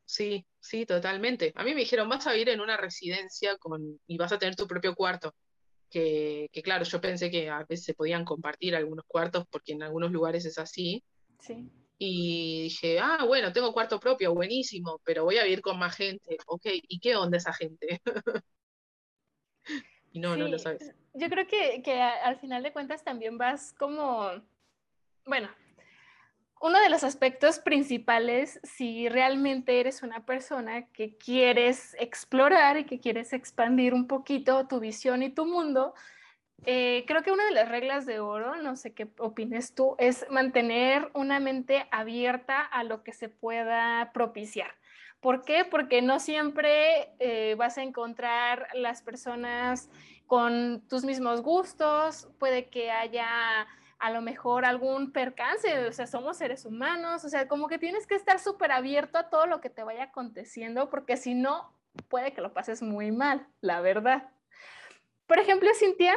[0.04, 1.52] Sí, sí, totalmente.
[1.56, 4.54] A mí me dijeron, vas a vivir en una residencia con, y vas a tener
[4.54, 5.34] tu propio cuarto
[5.90, 10.10] que, claro, yo pensé que a veces se podían compartir algunos cuartos porque en algunos
[10.10, 11.02] lugares es así.
[11.40, 11.70] Sí.
[11.98, 16.36] Y dije, ah, bueno, tengo cuarto propio, buenísimo, pero voy a vivir con más gente.
[16.46, 18.00] Ok, ¿y qué onda esa gente?
[20.12, 20.92] y no, no lo sabes.
[21.14, 24.30] Yo creo que, que al final de cuentas también vas como,
[25.24, 25.48] bueno,
[26.64, 33.00] uno de los aspectos principales, si realmente eres una persona que quieres explorar y que
[33.00, 35.92] quieres expandir un poquito tu visión y tu mundo,
[36.64, 40.24] eh, creo que una de las reglas de oro, no sé qué opines tú, es
[40.30, 44.70] mantener una mente abierta a lo que se pueda propiciar.
[45.20, 45.66] ¿Por qué?
[45.66, 49.90] Porque no siempre eh, vas a encontrar las personas
[50.26, 53.66] con tus mismos gustos, puede que haya
[53.98, 58.06] a lo mejor algún percance, o sea, somos seres humanos, o sea, como que tienes
[58.06, 61.72] que estar súper abierto a todo lo que te vaya aconteciendo, porque si no,
[62.08, 64.28] puede que lo pases muy mal, la verdad.
[65.26, 66.14] Por ejemplo, Cintia,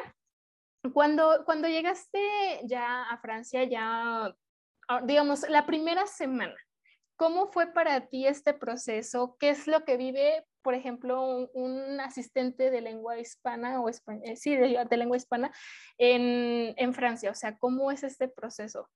[0.94, 2.20] cuando, cuando llegaste
[2.64, 4.36] ya a Francia, ya,
[4.88, 6.56] ah, digamos, la primera semana,
[7.16, 9.38] ¿cómo fue para ti este proceso?
[9.40, 14.54] ¿Qué es lo que vive, por ejemplo, un, asistente de lengua hispana o eh, sí,
[14.54, 15.50] de, lengua hispana
[15.98, 17.32] en, en Francia?
[17.32, 18.90] O sea, ¿cómo es este proceso?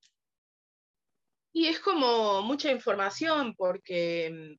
[1.54, 4.58] Y es como mucha información porque,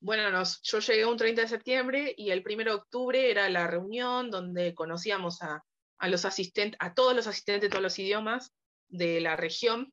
[0.00, 3.68] bueno, nos, yo llegué un 30 de septiembre y el 1 de octubre era la
[3.68, 5.62] reunión donde conocíamos a,
[5.98, 8.52] a los asistentes, a todos los asistentes de todos los idiomas
[8.88, 9.92] de la región.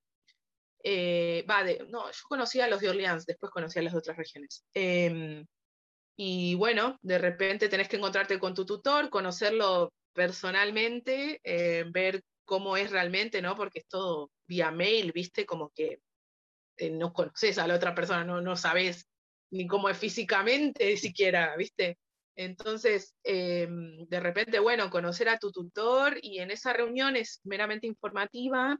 [0.83, 4.65] Eh, va, no, yo conocía a los de Orleans, después conocí a las otras regiones.
[4.73, 5.45] Em,
[6.21, 12.75] y bueno, de repente tenés que encontrarte con tu tutor, conocerlo personalmente, eh, ver cómo
[12.75, 13.55] es realmente, ¿no?
[13.55, 15.45] Porque es todo vía mail, ¿viste?
[15.45, 16.01] Como que
[16.75, 19.07] eh, no conoces a la otra persona, no, no sabes
[19.49, 21.97] ni cómo es físicamente siquiera, ¿viste?
[22.35, 27.87] Entonces, em, de repente, bueno, conocer a tu tutor y en esa reunión es meramente
[27.87, 28.77] informativa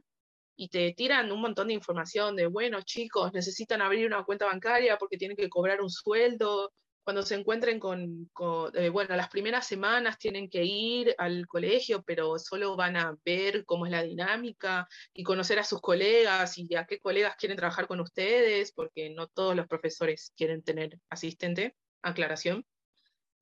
[0.56, 4.98] y te tiran un montón de información de, bueno, chicos, necesitan abrir una cuenta bancaria
[4.98, 6.70] porque tienen que cobrar un sueldo.
[7.10, 8.30] Cuando se encuentren con,
[8.74, 13.64] eh, bueno, las primeras semanas tienen que ir al colegio, pero solo van a ver
[13.64, 17.88] cómo es la dinámica y conocer a sus colegas y a qué colegas quieren trabajar
[17.88, 22.64] con ustedes, porque no todos los profesores quieren tener asistente, aclaración.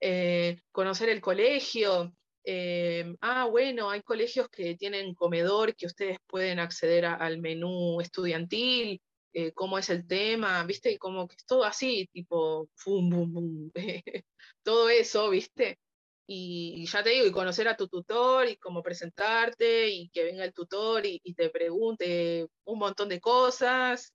[0.01, 2.17] Eh, conocer el colegio.
[2.45, 9.03] Eh, ah, bueno, hay colegios que tienen comedor, que ustedes pueden acceder al menú estudiantil,
[9.33, 10.93] eh, cómo es el tema, ¿viste?
[10.93, 13.73] Y como que es todo así, tipo, fum, bum, bum,
[14.63, 15.79] todo eso, ¿viste?
[16.27, 20.45] Y, ya te digo, y conocer a tu tutor y cómo presentarte y que venga
[20.45, 24.13] el tutor y, te pregunte un montón de cosas.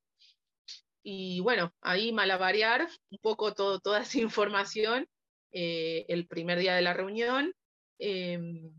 [1.04, 5.08] Y bueno, ahí malavariar un poco todo, toda esa información
[5.52, 7.54] eh, el primer día de la reunión.
[8.00, 8.72] Em,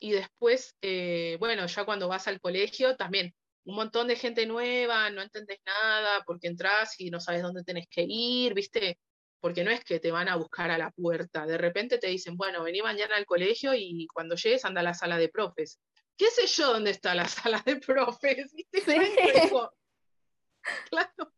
[0.00, 3.34] y después, eh, bueno, ya cuando vas al colegio, también
[3.70, 7.86] un montón de gente nueva, no entendés nada, porque entras y no sabes dónde tenés
[7.88, 8.98] que ir, ¿viste?
[9.40, 11.46] Porque no es que te van a buscar a la puerta.
[11.46, 14.94] De repente te dicen, bueno, vení mañana al colegio y cuando llegues anda a la
[14.94, 15.80] sala de profes.
[16.16, 18.52] ¿Qué sé yo dónde está la sala de profes?
[18.52, 18.82] ¿Viste?
[20.90, 21.32] Claro.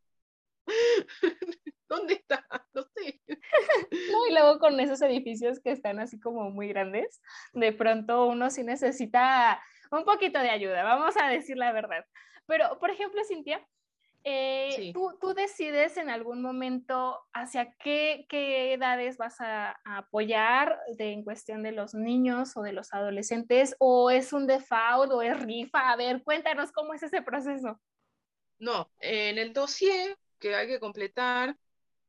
[1.89, 2.45] ¿Dónde está?
[2.73, 3.21] No sé.
[4.11, 7.21] No, y luego con esos edificios que están así como muy grandes,
[7.53, 9.63] de pronto uno sí necesita
[9.99, 12.05] un poquito de ayuda, vamos a decir la verdad.
[12.47, 13.67] Pero, por ejemplo, Cintia,
[14.25, 21.25] eh, ¿tú, decides en algún momento hacia qué, qué edades vas a, apoyar de, en
[21.25, 23.75] cuestión de los niños o de los adolescentes?
[23.79, 25.91] ¿O es un default o es rifa?
[25.91, 27.81] A ver, cuéntanos cómo es ese proceso.
[28.59, 31.57] No, en el dossier que hay que completar,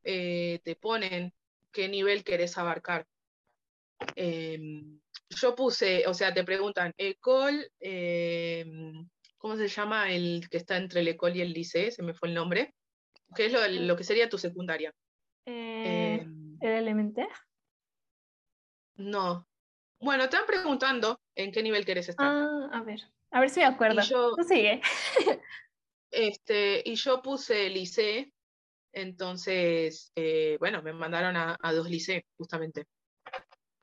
[0.04, 1.32] eh, te ponen
[1.72, 3.06] qué nivel querés abarcar.
[4.14, 5.00] Em,
[5.34, 11.00] yo puse, o sea, te preguntan, Ecole, em, ¿cómo se llama el que está entre
[11.00, 11.90] el Ecole y el liceo?
[11.90, 12.74] Se me fue el nombre.
[13.34, 14.92] ¿Qué es lo, que sería tu secundaria?
[15.46, 17.32] Eh, em, ¿El elementaire?
[18.96, 19.46] No.
[20.00, 22.26] Bueno, te están preguntando en qué nivel querés estar.
[22.26, 24.02] Ah, a ver, a ver si me acuerdo.
[24.36, 24.80] Tú sigue.
[26.16, 28.24] Este, y yo puse liceo,
[28.92, 32.86] entonces, eh, bueno, me mandaron a, dos liceos, justamente.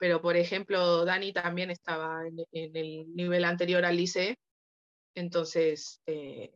[0.02, 4.34] Pero, por ejemplo, Dani también estaba en, el nivel anterior al liceo,
[5.14, 6.52] entonces eh,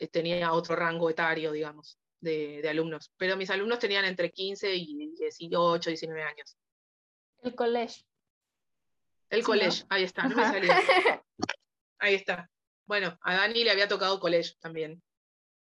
[0.00, 3.12] eh, tenía otro rango etario, digamos, de, alumnos.
[3.16, 6.58] Pero mis alumnos tenían entre 15 y 18, 19 años.
[7.40, 8.04] El colegio.
[9.30, 10.42] El colegio, ahí está, no me
[12.00, 12.50] Ahí está.
[12.84, 15.00] Bueno, a Dani le había tocado colegio también.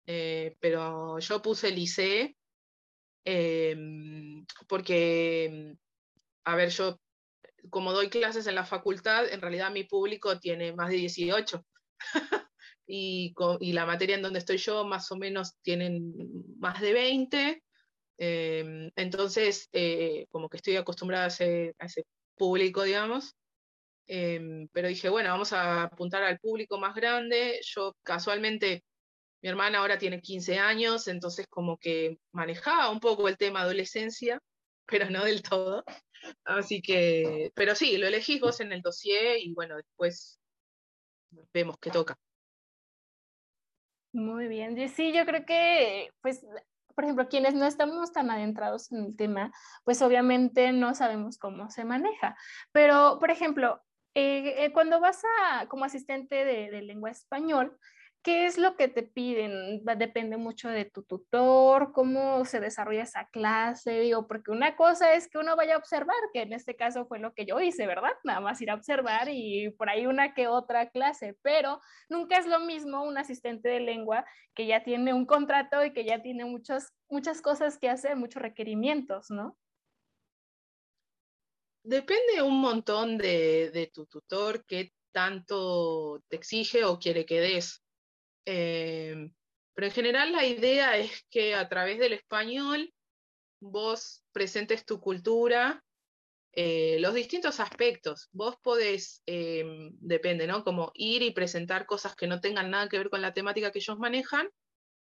[0.06, 2.28] Eh, pero yo puse liceo
[3.24, 5.76] em, porque,
[6.44, 6.98] a ver, yo
[7.68, 11.64] como doy clases en la facultad, en realidad mi público tiene más de 18.
[12.86, 13.34] y,
[13.72, 16.14] la materia en donde estoy yo más o menos tienen
[16.58, 17.62] más de 20.
[18.18, 21.74] Em, entonces, eh, como que estoy acostumbrada a ese,
[22.36, 23.34] público, digamos.
[24.06, 27.60] Em, pero dije, bueno, vamos a apuntar al público más grande.
[27.62, 28.84] Yo casualmente,
[29.42, 34.40] mi hermana ahora tiene 15 años, entonces como que manejaba un poco el tema adolescencia,
[34.90, 35.84] pero no del todo.
[36.44, 40.40] Así que, pero sí, lo elegís vos en el dossier y bueno, después
[41.52, 42.18] vemos qué toca.
[44.12, 46.44] Muy bien, sí, yo creo que, pues,
[46.94, 49.52] por ejemplo, quienes no estamos tan adentrados en el tema,
[49.84, 52.36] pues obviamente no sabemos cómo se maneja.
[52.72, 53.80] Pero, por ejemplo,
[54.14, 57.78] eh, eh, cuando vas a, como asistente de, de lengua español,
[58.22, 59.82] ¿Qué es lo que te piden?
[59.96, 65.26] Depende mucho de tu tutor, cómo se desarrolla esa clase, digo, porque una cosa es
[65.26, 68.12] que uno vaya a observar, que en este caso fue lo que yo hice, ¿verdad?
[68.24, 72.46] Nada más ir a observar y por ahí una que otra clase, pero nunca es
[72.46, 76.44] lo mismo un asistente de lengua que ya tiene un contrato y que ya tiene
[76.44, 79.56] muchas, muchas cosas que hacer, muchos requerimientos, ¿no?
[81.82, 87.79] Depende un montón de, de tu tutor qué tanto te exige o quiere que des.
[88.44, 89.32] Em,
[89.74, 92.92] pero en general la idea es que a través del español
[93.60, 95.84] vos presentes tu cultura,
[96.52, 98.28] eh, los distintos aspectos.
[98.32, 100.64] Vos podés, em, depende, ¿no?
[100.64, 103.78] Como ir y presentar cosas que no tengan nada que ver con la temática que
[103.78, 104.48] ellos manejan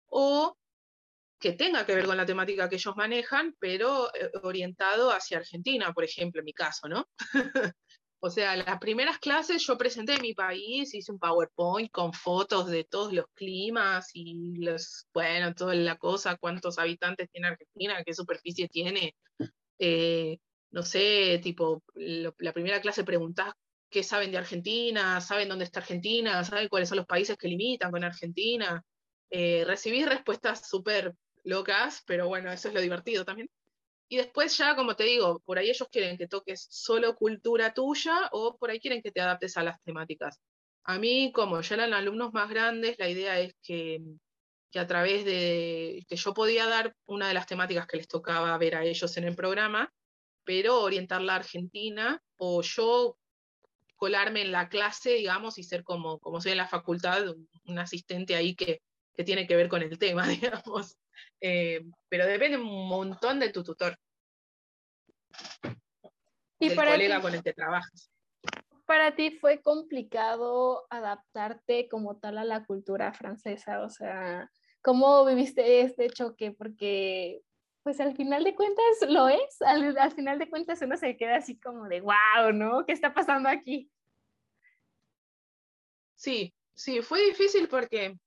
[0.08, 0.58] o
[1.40, 5.92] que tenga que ver con la temática que ellos manejan, pero eh, orientado hacia Argentina,
[5.94, 7.10] por ejemplo, en mi caso, ¿no?
[8.26, 12.86] O sea, las primeras clases yo presenté mi país, hice un PowerPoint con fotos de
[12.86, 18.70] todos los climas y los, bueno, toda la cosa, cuántos habitantes tiene Argentina, qué superficie
[18.70, 19.14] tiene.
[19.78, 20.38] Eh,
[20.72, 23.56] no sé, tipo, la primera clase preguntás
[23.90, 27.92] qué saben de Argentina, saben dónde está Argentina, saben cuáles son los países que limitan
[27.92, 28.82] con Argentina.
[29.32, 31.14] Eh, recibí respuestas súper
[31.44, 33.50] locas, pero bueno, eso es lo divertido también.
[34.14, 38.30] Y después ya, como te digo, por ahí ellos quieren que toques solo cultura tuya
[38.32, 40.40] o por ahí quieren que te adaptes a las temáticas.
[40.84, 44.04] A mí, como ya eran alumnos más grandes, la idea es que,
[44.70, 48.56] que a través de que yo podía dar una de las temáticas que les tocaba
[48.60, 49.92] ver a ellos en el programa,
[50.44, 53.18] pero orientarla a Argentina o yo
[53.96, 57.34] colarme en la clase, digamos, y ser como, como soy en la facultad,
[57.66, 58.84] un asistente ahí que,
[59.16, 60.98] que tiene que ver con el tema, digamos.
[61.46, 63.98] Eh, pero depende un montón de tu tutor.
[66.58, 68.10] Y del colega con el que trabajas.
[68.86, 74.50] Para ti fue complicado adaptarte como tal a la cultura francesa, o sea,
[74.82, 76.54] ¿cómo viviste este choque?
[76.54, 77.42] Porque
[77.84, 81.36] pues al final de cuentas lo es, al, al, final de cuentas uno se queda
[81.36, 82.86] así como de, wow, ¿no?
[82.86, 83.92] ¿Qué está pasando aquí?
[86.16, 88.18] Sí, sí, fue difícil porque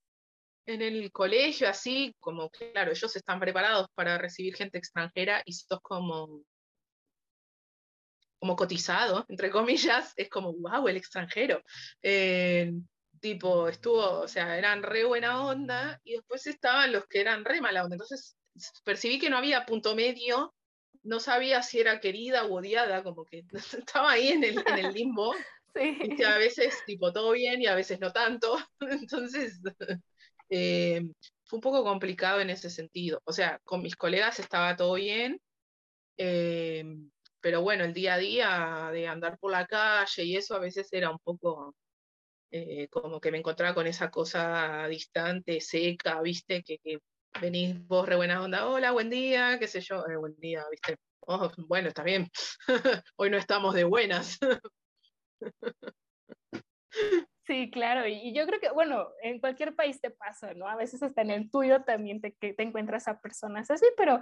[0.67, 5.81] en el colegio, así como, claro, ellos están preparados para recibir gente extranjera y sos
[5.81, 6.43] como,
[8.39, 11.62] como cotizado, entre comillas, es como, wow, el extranjero.
[12.03, 12.73] Eh,
[13.21, 17.61] tipo, estuvo, o sea, eran re buena onda y después estaban los que eran re
[17.61, 17.95] mala onda.
[17.95, 18.37] Entonces
[18.85, 20.55] percibí que no había punto medio,
[21.03, 23.45] no sabía si era querida o odiada, como que
[23.95, 25.35] estaba ahí en el, en el limbo.
[25.77, 26.23] Sí.
[26.25, 28.57] a veces, tipo, todo bien y a veces no tanto.
[28.81, 29.61] Entonces,
[30.51, 31.03] eh,
[31.45, 33.21] fue un poco complicado en ese sentido.
[33.25, 35.41] O sea, con mis colegas estaba todo bien,
[36.19, 36.85] eh,
[37.41, 40.89] pero bueno, el día a día de andar por la calle y eso a veces
[40.93, 41.75] era un poco
[42.51, 46.99] eh, como que me encontraba con esa cosa distante, seca, viste, que,
[47.41, 50.97] venís vos re buena onda, hola, buen día, qué sé yo, buen día, viste.
[51.29, 52.31] Oh, bueno, está bien.
[53.17, 54.39] Hoy no estamos de buenas.
[57.47, 60.69] Sí, claro, y yo creo que, bueno, en cualquier país te pasa, ¿no?
[60.69, 64.21] A veces hasta en el tuyo también te, te encuentras a personas así, pero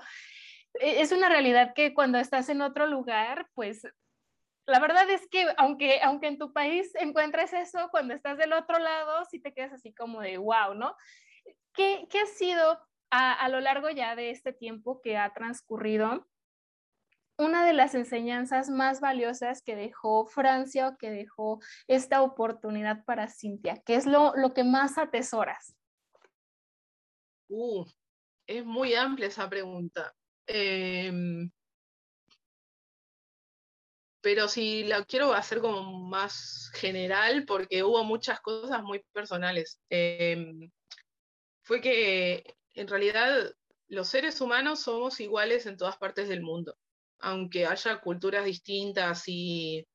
[0.75, 3.83] e, es una realidad que cuando estás en otro lugar, pues
[4.66, 8.79] la verdad es que aunque, aunque en tu país encuentres eso, cuando estás del otro
[8.79, 10.95] lado, sí te quedas así como de wow, ¿no?
[11.72, 12.79] ¿Qué, qué ha sido
[13.11, 16.27] a, a, lo largo ya de este tiempo que ha transcurrido?
[17.37, 23.28] Una de las enseñanzas más valiosas que dejó Francia o que dejó esta oportunidad para
[23.28, 23.82] Cintia?
[23.85, 25.74] ¿Qué es lo, lo que más atesoras?
[27.49, 27.85] Uh,
[28.47, 30.14] es muy amplia esa pregunta.
[30.47, 31.51] Em,
[34.20, 39.80] pero si la quiero hacer como más general, porque hubo muchas cosas muy personales.
[39.91, 40.70] Em,
[41.62, 43.53] fue que en realidad
[43.89, 46.76] los seres humanos somos iguales en todas partes del mundo
[47.20, 49.86] aunque haya culturas distintas y,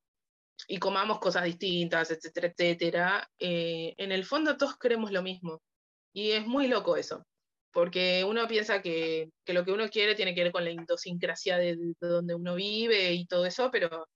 [0.80, 5.62] comamos cosas distintas, etcétera, etcétera, eh, en el fondo todos queremos lo mismo.
[6.14, 7.26] Y es muy loco eso,
[7.72, 11.58] porque uno piensa que, que, lo que uno quiere tiene que ver con la idiosincrasia
[11.58, 14.08] de, donde uno vive y todo eso, pero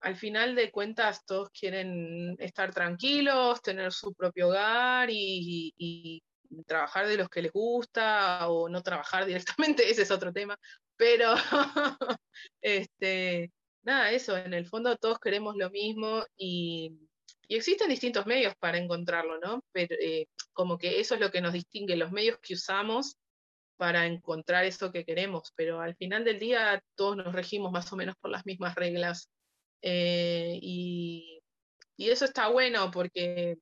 [0.00, 6.22] al final de cuentas todos quieren estar tranquilos, tener su propio hogar y, y,
[6.64, 10.56] trabajar de los que les gusta o no trabajar directamente, ese es otro tema,
[10.96, 11.34] pero
[12.60, 16.92] este, nada, eso, en el fondo todos queremos lo mismo y,
[17.48, 19.62] existen distintos medios para encontrarlo, ¿no?
[19.70, 23.16] Pero eh, como que eso es lo que nos distingue, los medios que usamos
[23.76, 27.96] para encontrar eso que queremos, pero al final del día todos nos regimos más o
[27.96, 29.30] menos por las mismas reglas.
[29.82, 31.40] Eh, y,
[31.96, 33.58] y eso está bueno porque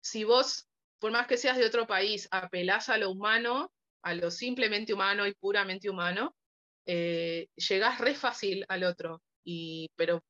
[0.00, 0.66] si vos,
[0.98, 3.70] por más que seas de otro país, apelás a lo humano,
[4.04, 6.36] a lo simplemente humano y puramente humano,
[6.86, 10.22] eh, llegás re fácil al otro, y, pero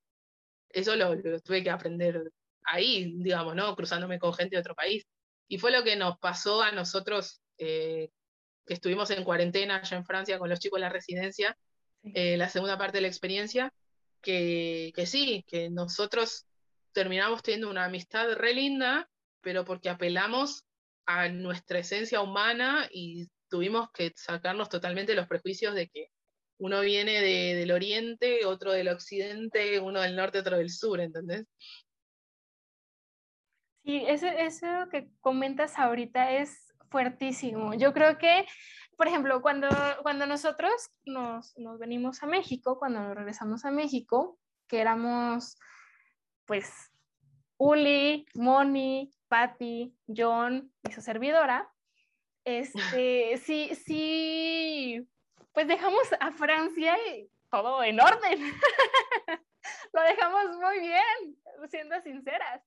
[0.70, 2.30] eso lo, tuve que aprender
[2.64, 3.74] ahí, digamos, ¿no?
[3.74, 5.04] Cruzándome con gente de otro país.
[5.48, 8.10] Y fue lo que nos pasó a nosotros eh,
[8.64, 11.56] que estuvimos en cuarentena allá en Francia con los chicos de la residencia,
[12.04, 13.72] eh, la segunda parte de la experiencia,
[14.22, 16.46] que, que sí, que nosotros
[16.92, 19.08] terminamos teniendo una amistad re linda,
[19.40, 20.64] pero porque apelamos
[21.06, 26.08] a nuestra esencia humana y tuvimos que sacarnos totalmente los prejuicios de que
[26.58, 31.46] uno viene del oriente, otro del occidente, uno del norte, otro del sur, ¿entendés?
[33.84, 37.74] Sí, eso, eso que comentas ahorita es fuertísimo.
[37.74, 38.46] Yo creo que,
[38.96, 39.68] por ejemplo, cuando,
[40.02, 40.72] cuando nosotros
[41.04, 44.38] nos, nos venimos a México, cuando regresamos a México,
[44.68, 45.58] que éramos,
[46.46, 46.72] pues,
[47.58, 51.73] Uli, Moni, Patty, John y su servidora,
[52.44, 55.08] este, sí, sí,
[55.52, 58.38] pues dejamos a Francia y todo en orden.
[59.92, 61.38] Lo dejamos muy bien,
[61.70, 62.62] siendo sinceras.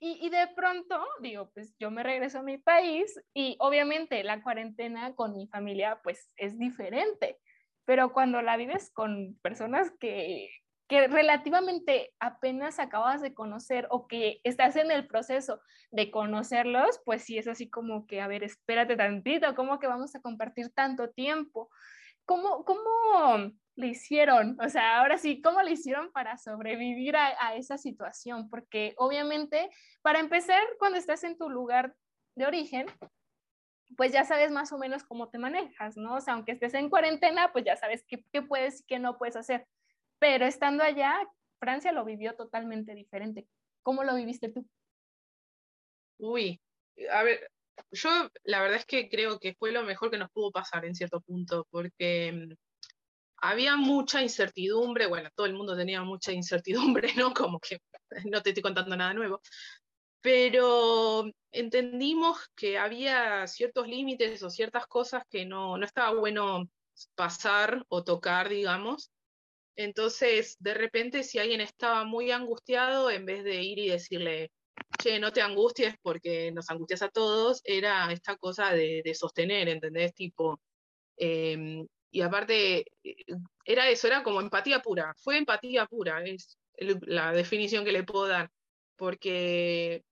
[0.00, 4.40] Y, y, de pronto, digo, pues yo me regreso a mi país y obviamente la
[4.42, 7.36] cuarentena con mi familia pues es diferente,
[7.84, 10.50] pero cuando la vives con personas que,
[10.88, 15.60] que relativamente apenas acabas de conocer o que estás en el proceso
[15.90, 20.14] de conocerlos, pues sí es así como que, a ver, espérate tantito, ¿cómo que vamos
[20.14, 21.70] a compartir tanto tiempo?
[22.28, 24.58] ¿cómo, cómo le hicieron?
[24.60, 28.50] O sea, ahora sí, ¿cómo le hicieron para sobrevivir a, esa situación?
[28.50, 29.70] Porque obviamente,
[30.02, 31.96] para empezar, cuando estás en tu lugar
[32.36, 32.86] de origen,
[33.96, 36.16] pues ya sabes más o menos cómo te manejas, ¿no?
[36.16, 39.16] O sea, aunque estés en cuarentena, pues ya sabes qué, qué puedes y qué no
[39.16, 39.66] puedes hacer.
[40.18, 41.18] Pero estando allá,
[41.60, 43.46] Francia lo vivió totalmente diferente.
[43.82, 44.66] ¿Cómo lo viviste tú?
[46.18, 46.60] Uy,
[47.10, 47.50] a ver,
[47.92, 48.10] yo
[48.44, 51.20] la verdad es que creo que fue lo mejor que nos pudo pasar en cierto
[51.20, 52.54] punto, porque mm,
[53.38, 57.32] había mucha incertidumbre, bueno, todo el mundo tenía mucha incertidumbre, ¿no?
[57.32, 57.80] Como que
[58.26, 59.40] no te estoy contando nada nuevo,
[60.20, 66.68] pero entendimos que había ciertos límites o ciertas cosas que no, no estaba bueno
[67.14, 69.10] pasar o tocar, digamos.
[69.78, 74.50] Entonces, de repente, si alguien estaba muy angustiado, en vez de ir y decirle,
[75.00, 80.12] che, no te angusties porque nos angustias a todos, era esta cosa de, sostener, ¿entendés?
[80.14, 80.60] Tipo,
[81.16, 83.14] em, y aparte, eh,
[83.64, 88.26] era eso, era como empatía pura, fue empatía pura, es la definición que le puedo
[88.26, 88.50] dar,
[88.96, 90.02] porque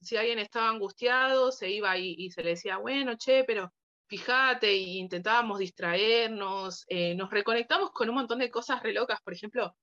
[0.00, 3.70] si alguien estaba angustiado, se iba y, se le decía, bueno, che, pero
[4.10, 9.32] fíjate, y intentábamos distraernos, eh, nos reconectamos con un montón de cosas re locas, por
[9.32, 9.76] ejemplo,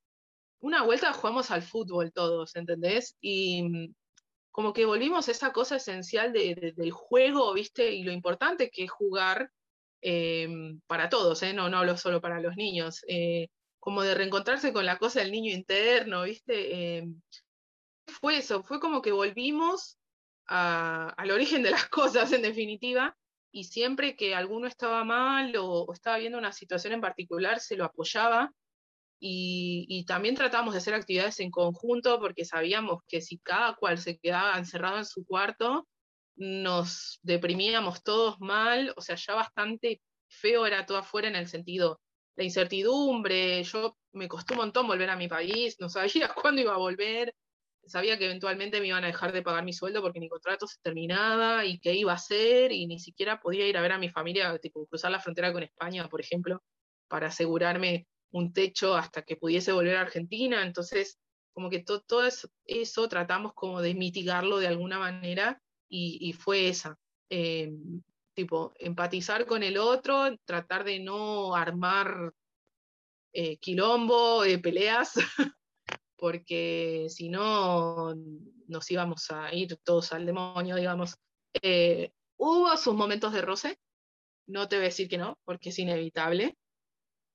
[0.59, 3.15] una vuelta jugamos al fútbol todos, ¿entendés?
[3.21, 3.93] Y
[4.51, 7.93] como que volvimos a esa cosa esencial del juego, ¿viste?
[7.93, 9.49] Y lo importante que es jugar
[10.01, 11.53] em, para todos, ¿eh?
[11.53, 13.03] No, no hablo solo para los niños.
[13.07, 13.47] Eh,
[13.79, 16.97] como de reencontrarse con la cosa del niño interno, ¿viste?
[16.97, 17.21] Em,
[18.07, 19.97] fue eso, fue como que volvimos
[20.47, 23.15] al origen de las cosas, en definitiva,
[23.57, 27.85] y siempre que alguno estaba mal o estaba viendo una situación en particular, se lo
[27.85, 28.53] apoyaba.
[29.19, 34.19] Y, también tratamos de hacer actividades en conjunto porque sabíamos que si cada cual se
[34.19, 35.87] quedaba encerrado en su cuarto,
[36.35, 41.99] nos deprimíamos todos mal, o sea, ya bastante feo era todo afuera en el sentido,
[42.35, 46.75] la incertidumbre, yo me costó un montón volver a mi país, no sabía cuándo iba
[46.75, 47.33] a volver,
[47.87, 50.77] sabía que eventualmente me iban a dejar de pagar mi sueldo porque mi contrato se
[50.81, 54.09] terminaba y qué iba a hacer y ni siquiera podía ir a ver a mi
[54.09, 56.63] familia, tipo cruzar la frontera con España, por ejemplo,
[57.07, 61.19] para asegurarme un techo hasta que pudiese volver a Argentina, entonces
[61.57, 62.23] como que todo
[62.67, 65.59] eso, tratamos como de mitigarlo de alguna manera
[65.89, 66.99] y, fue esa,
[67.31, 67.71] eh,
[68.35, 72.31] tipo, empatizar con el otro, tratar de no armar
[73.33, 75.13] eh, quilombo, eh, peleas,
[76.17, 78.15] porque si no
[78.67, 81.15] nos íbamos a ir todos al demonio, digamos.
[81.61, 83.79] Eh, hubo sus momentos de roce,
[84.47, 86.57] no te voy a decir que no, porque es inevitable,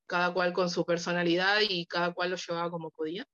[0.07, 3.25] cada cual con su personalidad y cada cual lo llevaba como podía,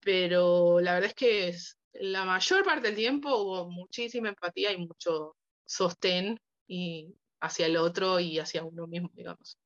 [0.00, 1.56] pero la verdad es que
[1.92, 5.36] la mayor parte del tiempo hubo muchísima empatía y mucho
[5.66, 9.56] sostén y hacia el otro y hacia uno mismo, digamos.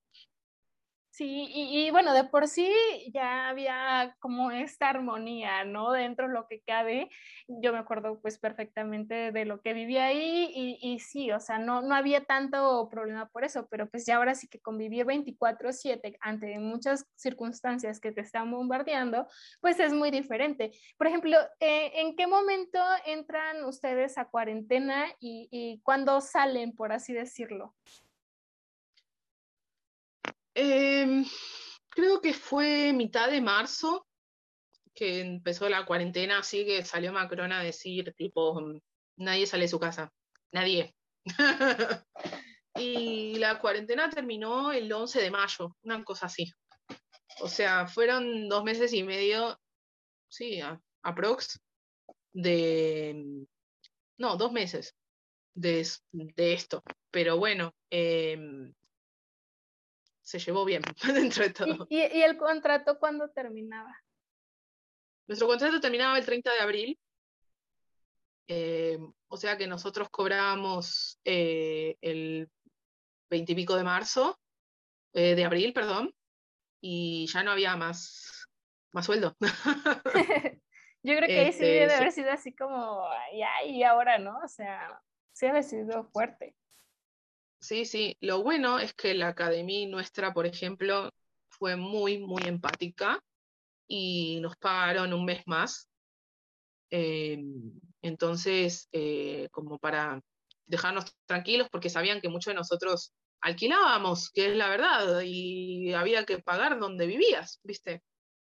[1.17, 2.69] Sí, y, bueno, de por sí
[3.12, 5.93] ya había como esta armonía, ¿no?
[5.93, 7.09] Dentro de lo que cabe.
[7.47, 11.61] Yo me acuerdo pues perfectamente de lo que vivía ahí y, y sí, o sea,
[11.61, 16.17] no, no había tanto problema por eso, pero pues ya ahora sí que convivir 24/7
[16.21, 19.29] ante muchas circunstancias que te están bombardeando,
[19.61, 20.73] pues es muy diferente.
[20.99, 26.91] Por ejemplo, eh, ¿en qué momento entran ustedes a cuarentena y, y cuándo salen, por
[26.91, 27.73] así decirlo?
[30.55, 31.25] Em,
[31.89, 34.07] creo que fue mitad de marzo
[34.95, 38.61] que empezó la cuarentena, así que salió Macron a decir, tipo,
[39.17, 40.13] nadie sale de su casa,
[40.53, 40.95] nadie.
[42.77, 46.53] y la cuarentena terminó el 11 de mayo, una cosa así.
[47.41, 49.59] O sea, fueron dos meses y medio,
[50.29, 50.61] sí,
[51.03, 51.61] aprox,
[52.33, 53.47] de...
[54.17, 54.95] No, dos meses
[55.55, 55.85] de,
[56.37, 56.83] esto.
[57.11, 58.39] Pero bueno, eh,
[60.25, 60.83] se llevó bien
[61.14, 61.87] dentro de todo.
[61.89, 63.95] ¿Y, el contrato cuándo terminaba?
[65.27, 67.01] Nuestro contrato terminaba el 30 de abril,
[68.49, 68.99] eh,
[69.29, 72.51] o sea que nosotros cobrábamos eh, el
[73.31, 74.39] 20 y pico de marzo,
[75.12, 76.14] eh, de abril, perdón,
[76.81, 78.49] y ya no había más,
[78.93, 79.37] más sueldo.
[81.03, 83.07] Yo creo que ahí sí este, debe haber sido así como,
[83.39, 84.39] ya, y ahora, ¿no?
[84.43, 85.01] O sea,
[85.33, 86.55] sí ha sido fuerte.
[87.65, 88.15] Sí, sí.
[88.21, 91.11] Lo bueno es que la academia nuestra, por ejemplo,
[91.49, 93.19] fue muy, muy empática
[93.89, 95.89] y nos pagaron un mes más.
[96.91, 97.39] Eh,
[98.03, 100.21] entonces, eh, como para
[100.67, 106.27] dejarnos tranquilos, porque sabían que muchos de nosotros alquilábamos, que es la verdad, y había
[106.27, 108.03] que pagar donde vivías, ¿viste?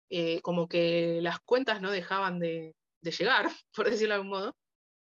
[0.10, 4.58] Eh, como que las cuentas no dejaban de, de llegar, por decirlo de algún modo.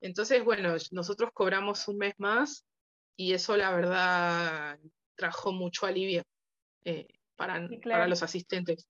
[0.00, 2.66] Entonces, bueno, nosotros cobramos un mes más
[3.20, 4.78] y eso la verdad
[5.14, 6.22] trajo mucho alivio
[6.86, 7.06] eh,
[7.36, 8.88] para, para los asistentes.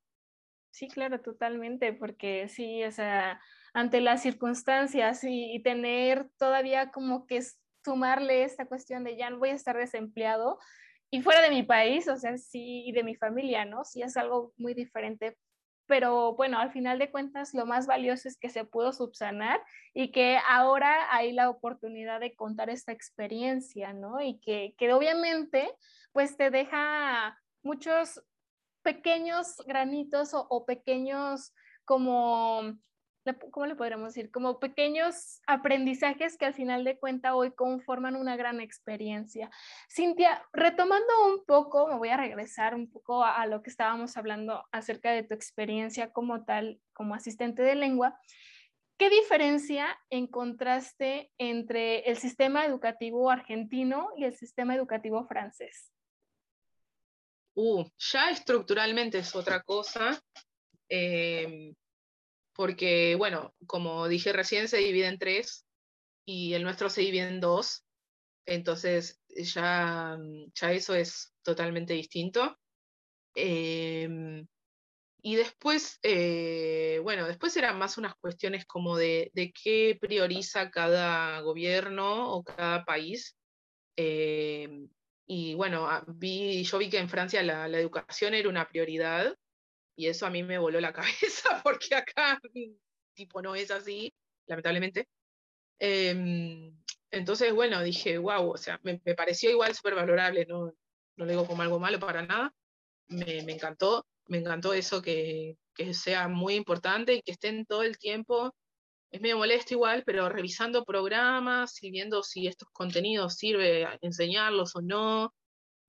[0.71, 3.41] Sí, claro, totalmente, porque sí, o sea,
[3.75, 7.41] ante las circunstancias y, tener todavía como que
[7.85, 10.61] sumarle esta cuestión de ya no voy a estar desempleado
[11.11, 13.85] y fuera de mi país, o sea, sí, y de mi familia, ¿no?
[13.85, 15.37] Sí es algo muy diferente
[15.91, 19.61] pero bueno, al final de cuentas lo más valioso es que se pudo subsanar
[19.93, 24.21] y que ahora hay la oportunidad de contar esta experiencia, ¿no?
[24.21, 25.69] Y que, que obviamente
[26.13, 28.23] pues te deja muchos
[28.83, 31.53] pequeños granitos o, o pequeños
[31.85, 32.79] como
[33.51, 34.31] ¿cómo le podríamos decir?
[34.31, 39.51] Como pequeños aprendizajes que al final de cuenta hoy conforman una gran experiencia.
[39.89, 44.65] Cintia, retomando un poco, me voy a regresar un poco a, lo que estábamos hablando
[44.73, 48.19] acerca de tu experiencia como tal, como asistente de lengua.
[48.97, 55.91] ¿Qué diferencia encontraste entre el sistema educativo argentino y el sistema educativo francés?
[57.55, 60.23] Uh, ya estructuralmente es otra cosa.
[60.89, 61.73] Eh,
[62.61, 65.65] porque, bueno, como dije recién, se divide en tres
[66.27, 67.87] y el nuestro se divide en dos,
[68.45, 70.19] entonces ya,
[70.53, 72.59] ya eso es totalmente distinto.
[73.35, 74.47] Em,
[75.23, 79.33] y después, eh, bueno, después eran más unas cuestiones como de,
[79.65, 83.39] qué prioriza cada gobierno o cada país.
[83.97, 84.87] Em,
[85.27, 89.35] y bueno, vi, yo vi que en Francia la educación era una prioridad
[89.97, 92.41] y eso a mí me voló la cabeza porque acá,
[93.15, 94.13] tipo, no es así,
[94.47, 95.09] lamentablemente.
[95.79, 96.77] Em,
[97.11, 101.47] entonces, bueno, dije, wow, o sea, me, pareció igual súper valorable, no, no lo digo
[101.47, 102.55] como algo malo para nada.
[103.09, 107.83] Me, me encantó, me encantó eso que, que, sea muy importante y que estén todo
[107.83, 108.55] el tiempo.
[109.11, 114.83] Es medio molesto igual, pero revisando programas y viendo si estos contenidos sirve enseñarlos o
[114.83, 115.35] no.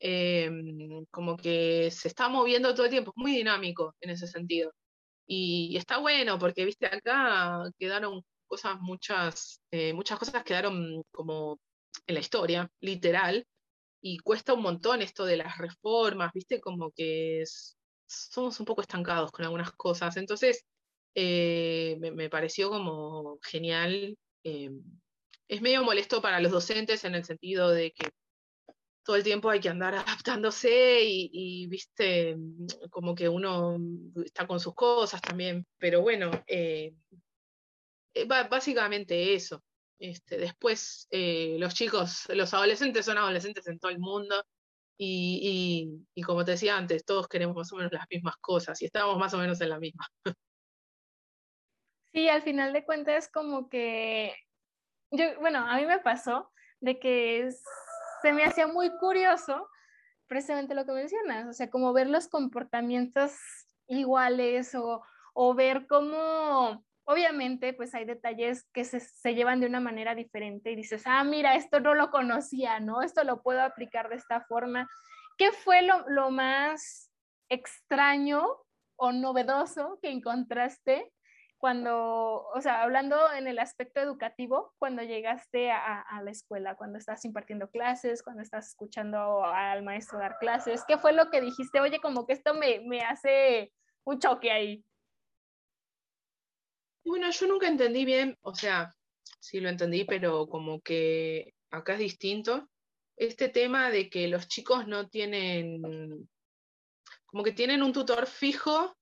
[0.03, 4.73] Em, como que se está moviendo todo el tiempo, es muy dinámico en ese sentido.
[5.27, 11.59] Y, está bueno, porque viste, acá quedaron cosas, muchas, eh, muchas cosas quedaron como
[12.07, 13.45] en la historia, literal,
[14.01, 17.43] y cuesta un montón esto de las reformas, viste, como que
[18.07, 20.17] somos un poco estancados con algunas cosas.
[20.17, 20.65] Entonces,
[21.15, 24.17] eh, me, pareció como genial.
[24.43, 24.81] Em,
[25.47, 28.09] es medio molesto para los docentes en el sentido de que
[29.03, 29.95] todo el tiempo hay que andar
[30.25, 32.37] adaptándose y, viste,
[32.89, 33.77] como que uno
[34.23, 36.93] está con sus cosas también, pero bueno, eh,
[38.13, 39.63] eh, básicamente eso.
[39.99, 44.43] Este, después eh, los chicos, los adolescentes son adolescentes en todo el mundo
[44.97, 49.17] y, como te decía antes, todos queremos más o menos las mismas cosas y estamos
[49.17, 50.07] más o menos en la misma.
[52.13, 54.35] Sí, al final de cuentas como que,
[55.11, 57.47] yo, bueno, a mí me pasó de que
[58.21, 59.67] se me hacía muy curioso
[60.27, 63.33] precisamente lo que mencionas, o sea, como ver los comportamientos
[63.87, 65.03] iguales o,
[65.33, 70.71] o ver cómo, obviamente, pues hay detalles que se, se, llevan de una manera diferente
[70.71, 73.01] y dices, ah, mira, esto no lo conocía, ¿no?
[73.01, 74.87] Esto lo puedo aplicar de esta forma.
[75.37, 77.11] ¿Qué fue lo, lo más
[77.49, 78.45] extraño
[78.95, 81.11] o novedoso que encontraste
[81.61, 87.23] cuando, o sea, hablando en el aspecto educativo, cuando llegaste a, la escuela, cuando estás
[87.23, 91.79] impartiendo clases, cuando estás escuchando al maestro dar clases, ¿qué fue lo que dijiste?
[91.79, 93.71] Oye, como que esto me, me hace
[94.03, 94.83] un choque ahí.
[97.05, 98.95] Bueno, yo nunca entendí bien, o sea,
[99.39, 102.67] sí lo entendí, pero como que acá es distinto.
[103.15, 106.27] Este tema de que los chicos no tienen,
[107.27, 108.97] como que tienen un tutor fijo,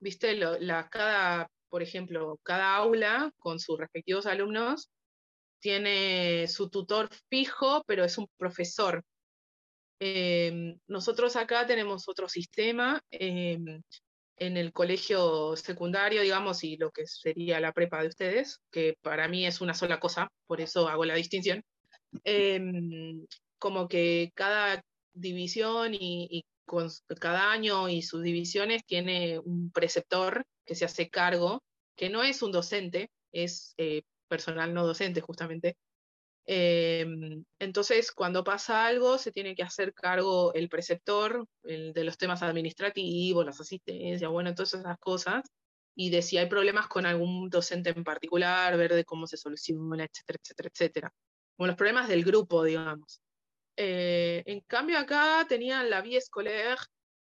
[0.00, 4.90] viste, la, cada por ejemplo, cada aula con sus respectivos alumnos
[5.60, 9.02] tiene su tutor fijo, pero es un profesor.
[10.00, 13.82] Em, nosotros acá tenemos otro sistema em,
[14.36, 19.28] en el colegio secundario, digamos, y lo que sería la prepa de ustedes, que para
[19.28, 21.62] mí es una sola cosa, por eso hago la distinción.
[22.24, 23.26] Em,
[23.58, 26.44] como que cada división y,
[27.18, 31.62] cada año y sus divisiones tiene un preceptor que se hace cargo,
[31.96, 35.76] que no es un docente, es eh, personal no docente justamente.
[36.46, 42.42] Em, entonces, cuando pasa algo, se tiene que hacer cargo el preceptor de los temas
[42.42, 45.44] administrativos, las asistencias, bueno, todas esas cosas,
[45.94, 50.04] y de si hay problemas con algún docente en particular, ver de cómo se soluciona,
[50.04, 51.14] etcétera, etcétera, etcétera.
[51.56, 53.20] Como los problemas del grupo, digamos.
[53.82, 56.76] Eh, en cambio, acá tenían la vie scolaire,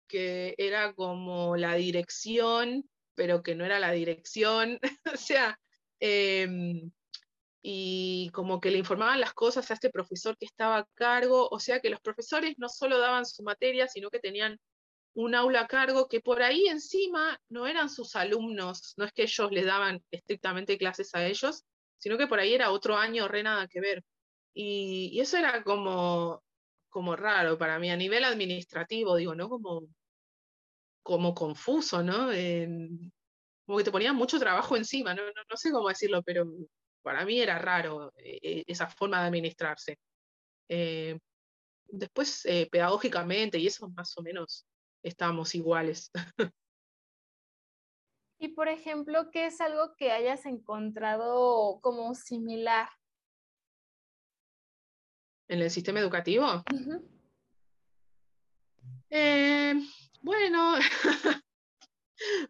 [0.07, 2.83] que era como la dirección
[3.19, 4.79] pero que no era la dirección,
[5.13, 5.59] o sea,
[5.99, 6.89] em,
[7.61, 11.59] y como que le informaban las cosas a este profesor que estaba a cargo, o
[11.59, 14.57] sea que los profesores no solo daban su materia, sino que tenían
[15.15, 19.23] un aula a cargo que por ahí encima no eran sus alumnos, no es que
[19.23, 21.65] ellos les daban estrictamente clases a ellos,
[21.97, 24.01] sino que por ahí era otro año re nada que ver.
[24.53, 26.41] Y eso era como,
[26.89, 29.49] como raro para mí a nivel administrativo, digo, ¿no?
[29.49, 29.87] Como
[31.09, 32.27] como confuso, ¿no?
[33.65, 36.45] como que te ponían mucho trabajo encima, no, no, sé cómo decirlo, pero
[37.01, 39.97] para mí era raro eh, eh, esa forma de administrarse.
[40.67, 41.17] Eh,
[41.87, 44.65] después, pedagógicamente, y eso más o menos
[45.03, 46.11] estábamos iguales.
[48.41, 52.87] Y por ejemplo, ¿qué es algo que hayas encontrado como similar?
[55.49, 56.63] ¿En el sistema educativo?
[60.21, 60.75] Bueno,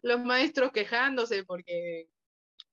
[0.02, 2.08] los maestros quejándose porque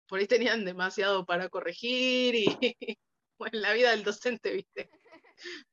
[0.08, 2.46] por ahí tenían demasiado para corregir y
[3.38, 4.90] bueno, la vida del docente, ¿viste?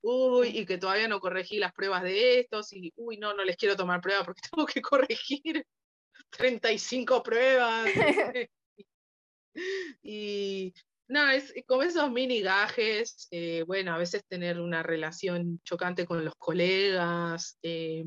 [0.03, 3.57] Uy, y que todavía no corregí las pruebas de estos y uy, no, no les
[3.57, 5.67] quiero tomar pruebas porque tengo que corregir
[6.31, 7.91] 35 pruebas.
[10.03, 10.75] y
[11.09, 16.25] no, es como esos mini gajes, eh, bueno, a veces tener una relación chocante con
[16.25, 18.05] los colegas, eh,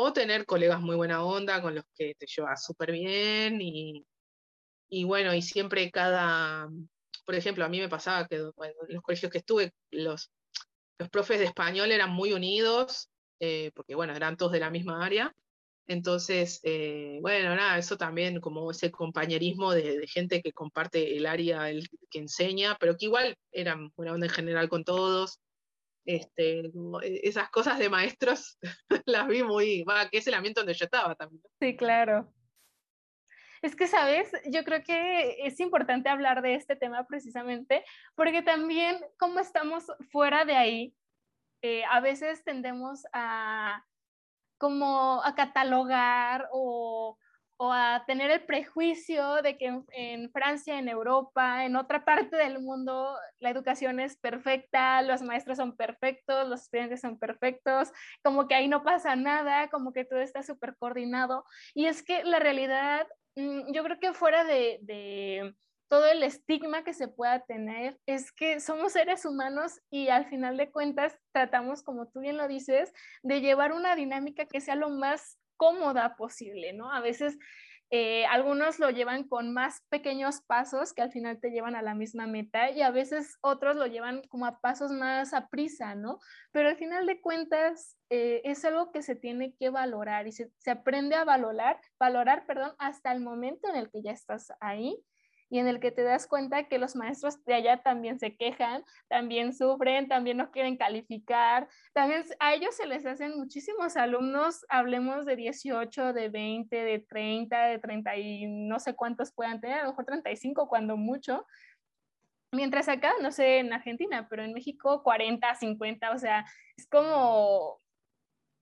[0.00, 5.34] o tener colegas muy buena onda con los que te llevas súper bien y, bueno,
[5.34, 6.68] y siempre cada,
[7.26, 8.52] por ejemplo, a mí me pasaba que en
[8.88, 10.30] los colegios que estuve, los,
[10.98, 13.10] los profes de español eran muy unidos,
[13.40, 15.34] eh, porque bueno, eran todos de la misma área.
[15.88, 21.70] Entonces, eh, bueno, nada, eso también como ese compañerismo de, gente que comparte el área
[21.70, 25.40] el, que enseña, pero que igual eran buena onda en general con todos.
[26.04, 28.58] Este, e, esas cosas de maestros
[29.06, 31.42] las vi muy, va, que es el ambiente donde yo estaba también.
[31.58, 32.30] Sí, claro.
[33.62, 34.30] Es que, ¿sabes?
[34.46, 37.82] Yo creo que es importante hablar de este tema precisamente
[38.14, 40.94] porque también como estamos fuera de ahí,
[41.62, 43.84] eh, a veces tendemos a
[44.58, 47.16] como a catalogar o
[47.60, 52.60] o a tener el prejuicio de que en, Francia, en Europa, en otra parte del
[52.60, 57.90] mundo, la educación es perfecta, los maestros son perfectos, los estudiantes son perfectos,
[58.22, 61.44] como que ahí no pasa nada, como que todo está súper coordinado.
[61.74, 65.52] Y es que la realidad, mm, yo creo que fuera de,
[65.88, 70.56] todo el estigma que se pueda tener, es que somos seres humanos y al final
[70.56, 74.90] de cuentas tratamos, como tú bien lo dices, de llevar una dinámica que sea lo
[74.90, 76.92] más cómoda posible, ¿no?
[76.92, 77.38] A veces
[77.90, 81.94] eh, algunos lo llevan con más pequeños pasos que al final te llevan a la
[81.94, 86.18] misma meta y a veces otros lo llevan como a pasos más a prisa, ¿no?
[86.52, 90.52] Pero al final de cuentas eh, es algo que se tiene que valorar y se,
[90.58, 95.02] se aprende a valorar, valorar, perdón, hasta el momento en el que ya estás ahí
[95.50, 98.84] y en el que te das cuenta que los maestros de allá también se quejan,
[99.08, 105.24] también sufren, también no quieren calificar, también a ellos se les hacen muchísimos alumnos, hablemos
[105.24, 109.82] de 18, de 20, de 30, de 30 y no sé cuántos puedan tener, a
[109.84, 111.46] lo mejor 35 cuando mucho.
[112.52, 116.46] Mientras acá, no sé en Argentina, pero en México 40, 50, o sea,
[116.76, 117.80] es como,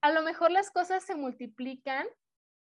[0.03, 2.07] a lo mejor las cosas se multiplican,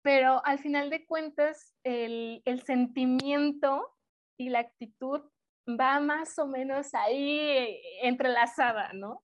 [0.03, 3.95] pero al final de cuentas el, el sentimiento
[4.41, 5.21] y la actitud
[5.67, 9.23] va más o menos ahí entrelazada, ¿no?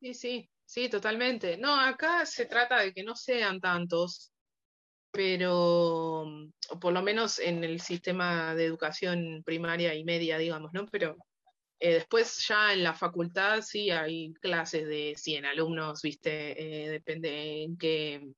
[0.00, 1.56] Sí, sí, sí, totalmente.
[1.56, 4.32] No, acá se trata de que no sean tantos,
[5.12, 6.24] pero
[6.80, 10.86] por lo menos en el sistema de educación primaria y media, digamos, ¿no?
[10.86, 11.16] Pero
[11.78, 16.86] eh, después ya en la facultad sí hay clases de 100 alumnos, ¿viste?
[16.86, 18.32] Eh, depende en qué,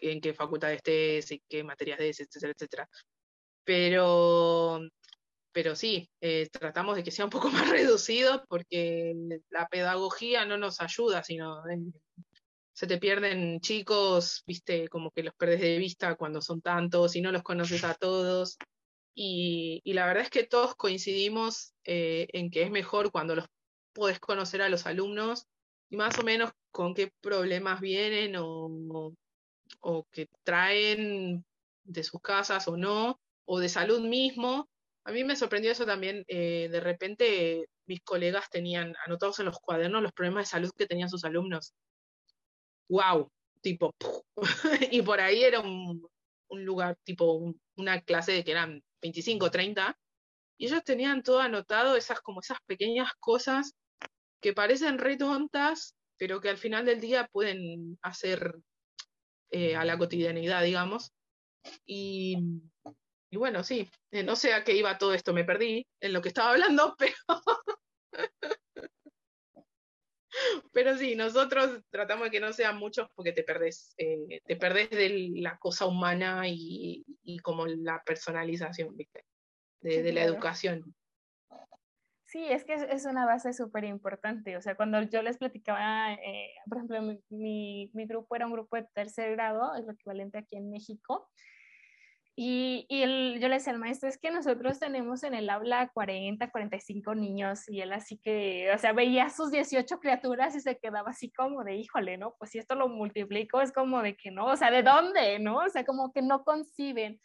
[0.00, 2.88] en qué facultad estés, y qué materias des, etcétera, etcétera
[3.64, 4.80] pero,
[5.52, 9.14] pero sí, eh, tratamos de que sea un poco más reducido porque
[9.50, 11.62] la pedagogía no nos ayuda, sino
[12.74, 17.20] se te pierden chicos, viste, como que los perdes de vista cuando son tantos y
[17.20, 18.58] no los conoces a todos.
[19.14, 23.46] Y, la verdad es que todos coincidimos eh, en que es mejor cuando los
[23.92, 25.46] puedes conocer a los alumnos
[25.88, 29.14] y más o menos con qué problemas vienen o,
[29.80, 31.44] o que traen
[31.84, 34.68] de sus casas o no, o de salud mismo.
[35.04, 36.24] A mí me sorprendió eso también.
[36.28, 40.86] Eh, de repente mis colegas tenían anotados en los cuadernos los problemas de salud que
[40.86, 41.74] tenían sus alumnos.
[42.88, 43.30] ¡Wow!
[43.60, 43.94] Tipo,
[44.90, 46.06] y por ahí era un,
[46.50, 49.98] lugar, tipo una clase de que eran 25, 30,
[50.58, 53.74] y ellos tenían todo anotado, esas como esas pequeñas cosas
[54.40, 58.54] que parecen re tontas, pero que al final del día pueden hacer
[59.50, 61.12] eh, a la cotidianidad, digamos.
[61.86, 62.36] Y,
[63.34, 66.22] y bueno, sí, eh, no sé a qué iba todo esto, me perdí en lo
[66.22, 67.16] que estaba hablando, pero...
[70.72, 74.88] pero sí, nosotros tratamos de que no sean muchos porque te perdés, eh, te perdés
[74.90, 77.04] de la cosa humana y,
[77.42, 79.24] como la personalización, ¿viste?
[79.80, 80.94] De, la educación.
[82.24, 84.56] Sí, es que es una base súper importante.
[84.56, 88.76] O sea, cuando yo les platicaba, eh, por ejemplo, mi, mi, grupo era un grupo
[88.76, 91.28] de tercer grado, es lo equivalente aquí en México,
[92.36, 96.50] y, y yo le decía al maestro, es que nosotros tenemos en el aula 40,
[96.50, 101.10] 45 niños y él así que, o sea, veía sus 18 criaturas y se quedaba
[101.10, 102.34] así como de, híjole, ¿no?
[102.38, 105.58] Pues si esto lo multiplico es como de que no, o sea, ¿de dónde, no?
[105.58, 107.20] O sea, como que no conciben.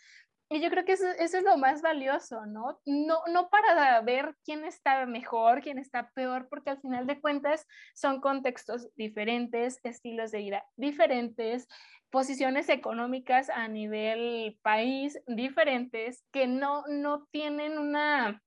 [0.52, 2.80] Y yo creo que eso, eso, es lo más valioso, ¿no?
[2.86, 3.22] ¿no?
[3.32, 8.20] No para ver quién está mejor, quién está peor, porque al final de cuentas son
[8.20, 11.68] contextos diferentes, estilos de vida diferentes,
[12.10, 18.42] posiciones económicas a nivel país diferentes que no, no tienen una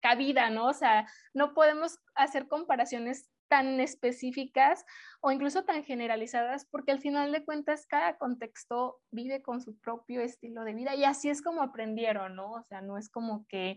[0.00, 0.68] cabida, ¿no?
[0.68, 4.86] O sea, no podemos hacer comparaciones tan específicas
[5.20, 10.22] o incluso tan generalizadas, porque al final de cuentas cada contexto vive con su propio
[10.22, 12.52] estilo de vida y así es como aprendieron, ¿no?
[12.52, 13.76] O sea, no es como que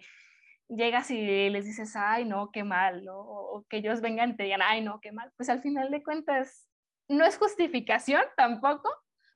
[0.69, 3.05] llegas y les dices, ay, no, qué mal.
[3.09, 5.33] O que ellos vengan y te digan, ay, no, qué mal.
[5.35, 6.69] Pues al final de cuentas
[7.09, 8.89] no es justificación tampoco,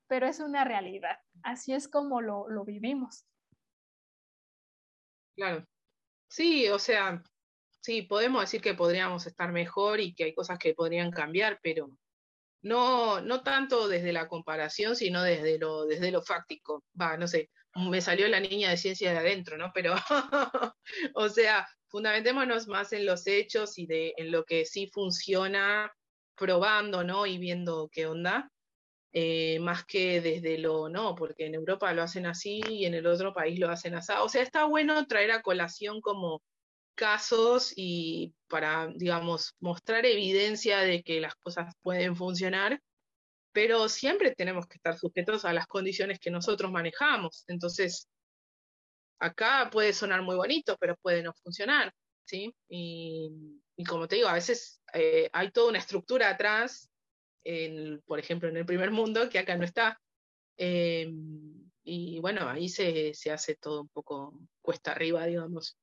[0.08, 1.20] pero es una realidad.
[1.44, 3.26] Así es como lo, vivimos.
[5.36, 5.68] Claro.
[6.30, 7.22] Sí, o sea,
[7.82, 11.90] sí, podemos decir que podríamos estar mejor y que hay cosas que podrían cambiar, pero
[12.62, 16.84] no, no tanto desde la comparación, sino desde lo, desde lo fáctico.
[17.00, 19.72] Va, no sé, me salió la niña de ciencia de adentro, ¿no?
[19.74, 19.96] Pero,
[21.16, 25.92] o sea, fundamentémonos más en los hechos y de, en lo que sí funciona
[26.36, 27.26] probando, ¿no?
[27.26, 28.52] Y viendo qué onda,
[29.12, 33.08] eh, más que desde lo, no, porque en Europa lo hacen así y en el
[33.08, 34.14] otro país lo hacen así.
[34.20, 36.42] O sea, está bueno traer a colación como
[37.00, 42.82] casos y para, digamos, mostrar evidencia de que las cosas pueden funcionar,
[43.54, 47.46] pero siempre tenemos que estar sujetos a las condiciones que nosotros manejamos.
[47.48, 48.10] Entonces,
[49.18, 51.94] acá puede sonar muy bonito, pero puede no funcionar,
[52.26, 52.54] ¿sí?
[52.68, 53.30] Y,
[53.78, 56.90] y como te digo, a veces eh, hay toda una estructura atrás,
[58.06, 59.98] por ejemplo, en el primer mundo, que acá no está.
[60.58, 61.10] Eh,
[61.82, 65.78] y bueno, ahí se, se hace todo un poco cuesta arriba, digamos.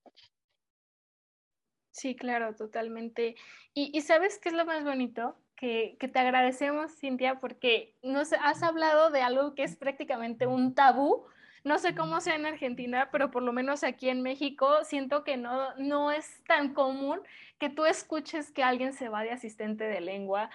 [1.97, 3.36] Sí, claro, totalmente.
[3.72, 5.34] Y, sabes qué es lo más bonito?
[5.57, 11.24] Que, te agradecemos, Cintia, porque nos has hablado de algo que es prácticamente un tabú.
[11.64, 15.38] No sé cómo sea en Argentina, pero por lo menos aquí en México siento que
[15.38, 17.18] no, no es tan común
[17.59, 20.51] que tú escuches que alguien se va de asistente de lengua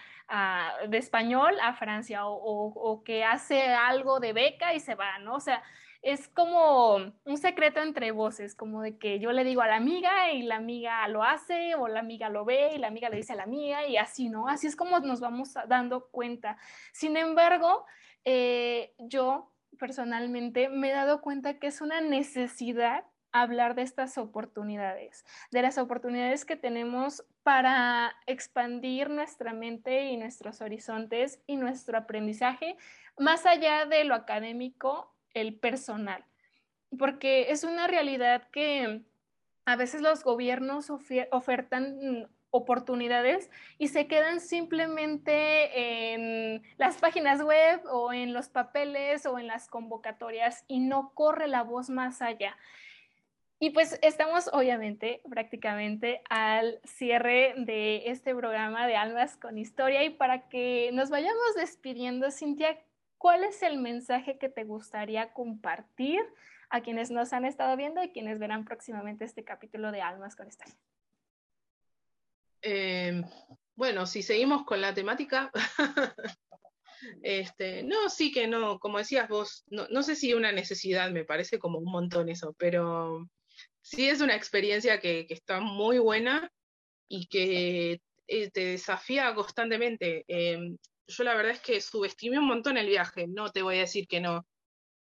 [0.87, 5.35] de español a Francia o, o, que hace algo de beca y se va, ¿no?
[5.35, 5.63] O sea,
[6.01, 10.31] es como un secreto entre voces, como de que yo le digo a la amiga
[10.31, 13.33] y la amiga lo hace, o la amiga lo ve y la amiga le dice
[13.33, 14.47] a la amiga, y así, ¿no?
[14.47, 16.57] Así es como nos vamos dando cuenta.
[16.91, 17.85] Sin embargo,
[18.25, 25.23] eh, yo personalmente me he dado cuenta que es una necesidad hablar de estas oportunidades,
[25.51, 32.75] de las oportunidades que tenemos para expandir nuestra mente y nuestros horizontes y nuestro aprendizaje
[33.17, 36.23] más allá de lo académico el personal,
[36.97, 39.01] porque es una realidad que
[39.65, 40.89] a veces los gobiernos
[41.31, 49.39] ofertan oportunidades y se quedan simplemente en las páginas web o en los papeles o
[49.39, 52.57] en las convocatorias y no corre la voz más allá.
[53.63, 60.09] Y pues estamos obviamente prácticamente al cierre de este programa de Almas con Historia y
[60.09, 62.79] para que nos vayamos despidiendo, Cintia,
[63.21, 66.21] ¿cuál es el mensaje que te gustaría compartir
[66.71, 70.47] a quienes nos han estado viendo y quienes verán próximamente este capítulo de Almas con
[70.47, 70.73] Historia?
[72.63, 73.23] Em,
[73.75, 75.51] bueno, si seguimos con la temática,
[77.21, 81.59] este, no, sí que no, como decías vos, no, sé si una necesidad, me parece
[81.59, 83.29] como un montón eso, pero
[83.81, 86.51] sí es una experiencia que, está muy buena
[87.07, 90.25] y que eh, te desafía constantemente.
[90.27, 90.75] Em,
[91.11, 94.07] yo la verdad es que subestimé un montón el viaje, no te voy a decir
[94.07, 94.47] que no,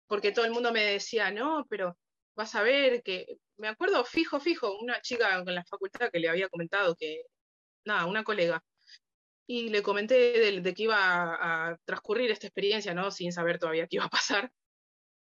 [0.07, 1.97] porque todo el mundo me decía, no, pero
[2.35, 6.29] vas a ver que, me acuerdo fijo, fijo, una chica en la facultad que le
[6.29, 7.23] había comentado que,
[7.85, 8.63] nada, una colega,
[9.47, 10.97] y le comenté de, que iba
[11.69, 13.11] a, transcurrir esta experiencia, ¿no?
[13.11, 14.51] Sin saber todavía qué iba a pasar.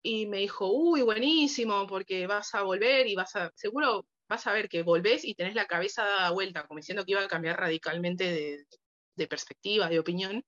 [0.02, 4.52] Y me dijo, uy, buenísimo, porque vas a volver y vas a, seguro vas a
[4.52, 7.58] ver que volvés y tenés la cabeza dada vuelta, como diciendo que iba a cambiar
[7.60, 8.66] radicalmente de,
[9.16, 10.44] de perspectiva, de opinión.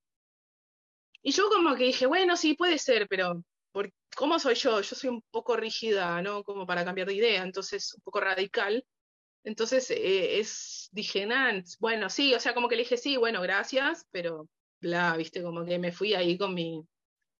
[1.27, 4.81] Y yo como que dije, bueno, sí, puede ser, pero por, ¿cómo soy yo?
[4.81, 6.45] Yo soy un poco rígida, ¿no?
[6.45, 8.87] Como para cambiar de idea, entonces un poco radical.
[9.43, 13.43] Entonces eh, es, dije, nada, bueno, sí, o sea, como que le dije, sí, bueno,
[13.43, 14.49] gracias, pero
[14.81, 16.85] bla, viste, como que me fui ahí con mi,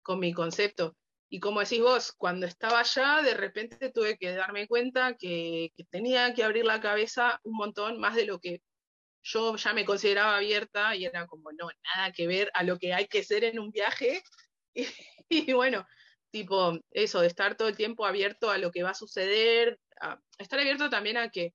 [0.03, 0.97] con mi concepto.
[1.29, 5.85] Y como decís vos, cuando estaba allá, de repente tuve que darme cuenta que, que
[5.85, 8.63] tenía que abrir la cabeza un montón más de lo que
[9.27, 12.95] yo ya me consideraba abierta y era como, no, nada que ver a lo que
[12.95, 14.23] hay que ser en un viaje.
[15.29, 15.85] Y, bueno,
[16.31, 19.81] tipo, eso, de estar todo el tiempo abierto a lo que va a suceder,
[20.39, 21.53] estar abierto también a que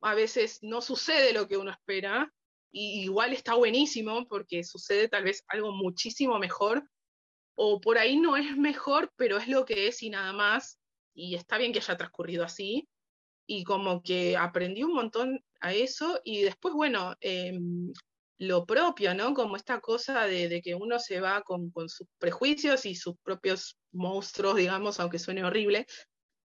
[0.00, 2.32] a veces no sucede lo que uno espera,
[2.72, 6.82] y igual está buenísimo porque sucede tal vez algo muchísimo mejor,
[7.54, 10.80] o por ahí no es mejor, pero es lo que es y nada más,
[11.14, 12.88] y está bien que haya transcurrido así,
[13.50, 17.92] y como que aprendí un montón a eso y después, bueno, em,
[18.38, 19.32] lo propio, ¿no?
[19.34, 24.56] Como esta cosa de, que uno se va con, sus prejuicios y sus propios monstruos,
[24.56, 25.86] digamos, aunque suene horrible.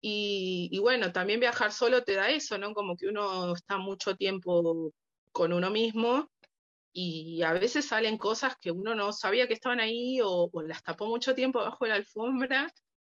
[0.01, 2.73] Y, bueno, también viajar solo te da eso, ¿no?
[2.73, 4.93] Como que uno está mucho tiempo
[5.31, 6.29] con uno mismo
[6.93, 10.83] y a veces salen cosas que uno no sabía que estaban ahí o, o las
[10.83, 12.71] tapó mucho tiempo bajo la alfombra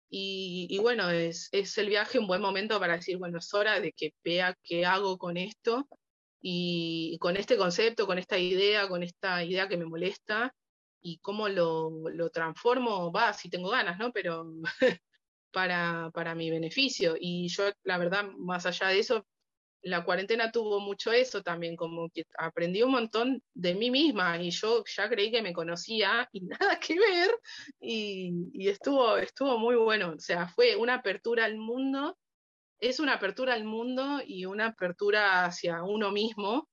[0.09, 4.13] y, bueno, es, el viaje un buen momento para decir, bueno, es hora de que
[4.23, 5.87] vea qué hago con esto
[6.41, 10.53] y, con este concepto, con esta idea, con esta idea que me molesta
[11.01, 14.11] y cómo lo, lo transformo, va, si tengo ganas, ¿no?
[14.11, 14.51] Pero
[15.51, 17.15] para, para mi beneficio.
[17.19, 19.25] Y yo, la verdad, más allá de eso,
[19.81, 24.51] la cuarentena tuvo mucho eso también, como que aprendí un montón de mí misma y
[24.51, 27.31] yo ya creí que me conocía y nada que ver
[27.79, 32.17] y, estuvo, estuvo muy bueno, o sea, fue una apertura al mundo,
[32.79, 36.69] es una apertura al mundo y una apertura hacia uno mismo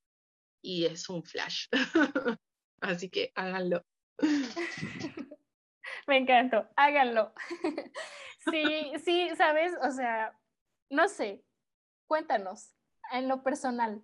[0.63, 1.67] y es un flash.
[2.81, 3.85] Así que háganlo.
[6.07, 7.33] Me encantó, háganlo.
[8.51, 10.39] Sí, sí, sabes, o sea,
[10.89, 11.43] no sé,
[12.07, 12.76] cuéntanos,
[13.13, 14.03] en lo personal,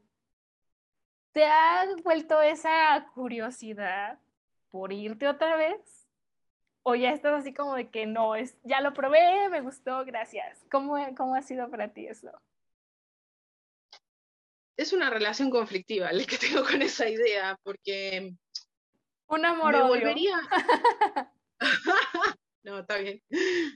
[1.32, 4.18] ¿te ha vuelto esa curiosidad
[4.70, 6.09] por irte otra vez?
[6.82, 10.64] ¿O ya estás así como de que no, es, ya lo probé, me gustó, gracias?
[10.70, 12.30] ¿Cómo, cómo ha sido para ti eso?
[14.76, 18.34] Es una relación conflictiva la que tengo con esa idea, porque
[19.28, 20.40] un amor me volvería
[22.64, 23.22] no, está bien.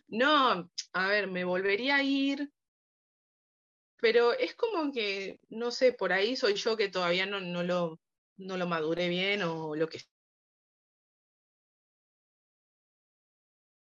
[0.08, 2.50] No, a ver, me volvería a ir,
[4.00, 7.98] pero es como que, no sé, por ahí soy yo que todavía no, no, lo,
[8.36, 10.00] no lo maduré bien o lo que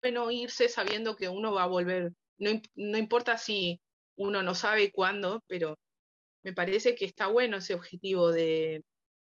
[0.02, 2.12] bueno irse sabiendo que uno va a volver.
[2.38, 3.80] No, no, importa si
[4.16, 5.78] uno no sabe cuándo, pero
[6.42, 8.82] me parece que está bueno ese objetivo de...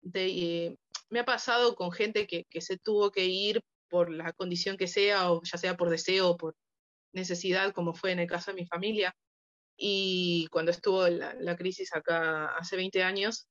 [0.03, 0.77] de eh,
[1.11, 4.89] me ha pasado con gente que, que, se tuvo que ir por la condición que
[4.89, 6.57] sea, o ya sea por deseo o por
[7.13, 9.15] necesidad, como fue en el caso de mi familia.
[9.77, 13.47] Y cuando estuvo la, la crisis acá hace 20 años,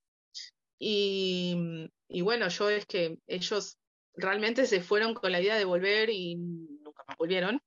[0.80, 3.78] y, y, bueno, yo es que ellos
[4.15, 7.61] realmente se fueron con la idea de volver y nunca más volvieron.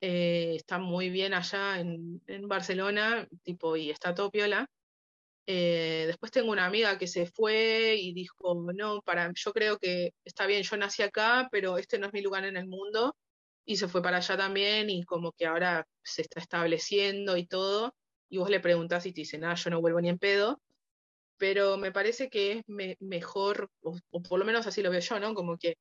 [0.00, 4.68] Eh, están muy bien allá en, en, Barcelona, tipo, y está todo piola.
[5.46, 10.12] Eh, después tengo una amiga que se fue y dijo, no, para, yo creo que
[10.24, 13.16] está bien, yo nací acá, pero este no es mi lugar en el mundo.
[13.68, 17.94] Y se fue para allá también y como que ahora se está estableciendo y todo.
[18.30, 20.58] Y vos le preguntás y te dice, nada, yo no vuelvo ni en pedo.
[21.36, 25.00] Pero me parece que es me, mejor, o, o por lo menos así lo veo
[25.00, 25.34] yo, ¿no?
[25.34, 25.76] Como que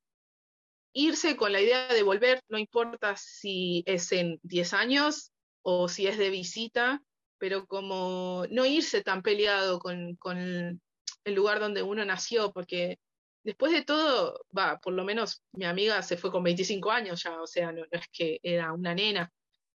[0.92, 5.32] irse con la idea de volver, no importa si es en 10 años
[5.62, 7.02] o si es de visita,
[7.38, 13.00] pero como no irse tan peleado con, con el lugar donde uno nació, porque
[13.48, 17.42] después de todo, va, por lo menos mi amiga se fue con 25 años ya,
[17.42, 19.32] o sea, no, es que era una nena.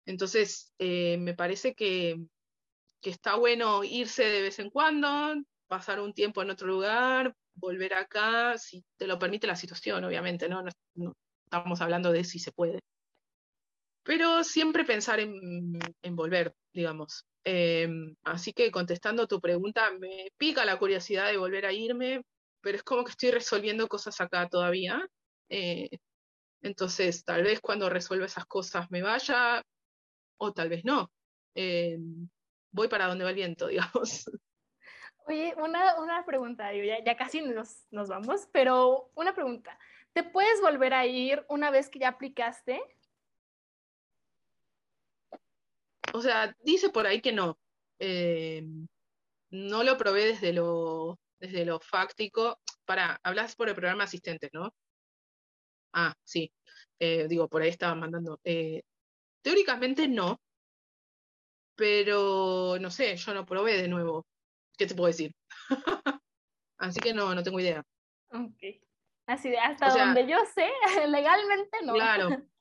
[0.06, 2.16] Entonces, eh, me parece que,
[3.02, 5.34] que está bueno irse de vez en cuando,
[5.66, 10.48] pasar un tiempo en otro lugar, volver acá, si te lo permite la situación, obviamente,
[10.48, 10.64] no
[11.44, 12.80] estamos hablando de si se puede.
[14.02, 17.26] Pero siempre pensar en, en volver, digamos.
[17.44, 17.86] Eh,
[18.24, 22.22] así que contestando tu pregunta, me pica la curiosidad de volver a irme,
[22.60, 25.06] pero es como que estoy resolviendo cosas acá todavía.
[25.48, 25.88] Eh,
[26.62, 29.62] entonces, tal vez cuando resuelva esas cosas me vaya,
[30.38, 31.10] o tal vez no.
[31.54, 31.98] Eh,
[32.70, 34.30] voy para donde va el viento, digamos.
[35.26, 39.78] Oye, una, una pregunta, ya, ya casi nos, nos vamos, pero una pregunta.
[40.12, 42.80] ¿Te puedes volver a ir una vez que ya aplicaste?
[46.14, 47.58] O sea, dice por ahí que no.
[47.98, 48.64] Eh,
[49.50, 52.58] no lo probé desde lo, desde lo fáctico.
[52.84, 54.74] Para, hablas por el programa asistente, ¿no?
[55.92, 56.52] Ah, sí.
[56.98, 58.40] Eh, digo, por ahí estaba mandando.
[58.44, 58.82] Eh,
[59.42, 60.40] teóricamente no,
[61.76, 64.26] pero no sé, yo no probé de nuevo.
[64.76, 65.32] ¿Qué te puedo decir?
[66.78, 67.84] Así que no, no tengo idea.
[68.30, 68.62] Ok.
[69.26, 70.68] Así de hasta o sea, donde yo sé,
[71.08, 71.94] legalmente no.
[71.94, 72.28] Claro,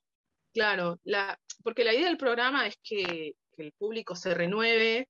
[0.54, 1.00] claro.
[1.04, 5.08] La, porque la idea del programa es que, que el público se renueve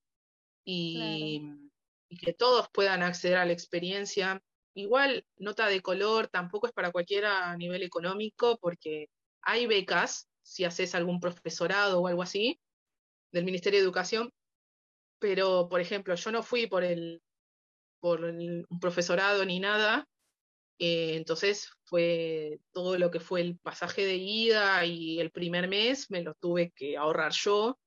[0.65, 1.68] y, claro.
[2.09, 4.43] Y, que todos puedan acceder a la experiencia.
[4.75, 9.09] Igual, nota de color tampoco es para cualquiera a nivel económico, porque
[9.43, 12.61] hay becas, si haces algún profesorado o algo así,
[13.33, 14.33] del Ministerio de Educación,
[15.19, 17.23] pero, por ejemplo, yo no fui por el
[18.01, 20.07] por un profesorado ni nada,
[20.79, 26.11] eh, entonces fue todo lo que fue el pasaje de ida y el primer mes
[26.11, 27.79] me lo tuve que ahorrar yo,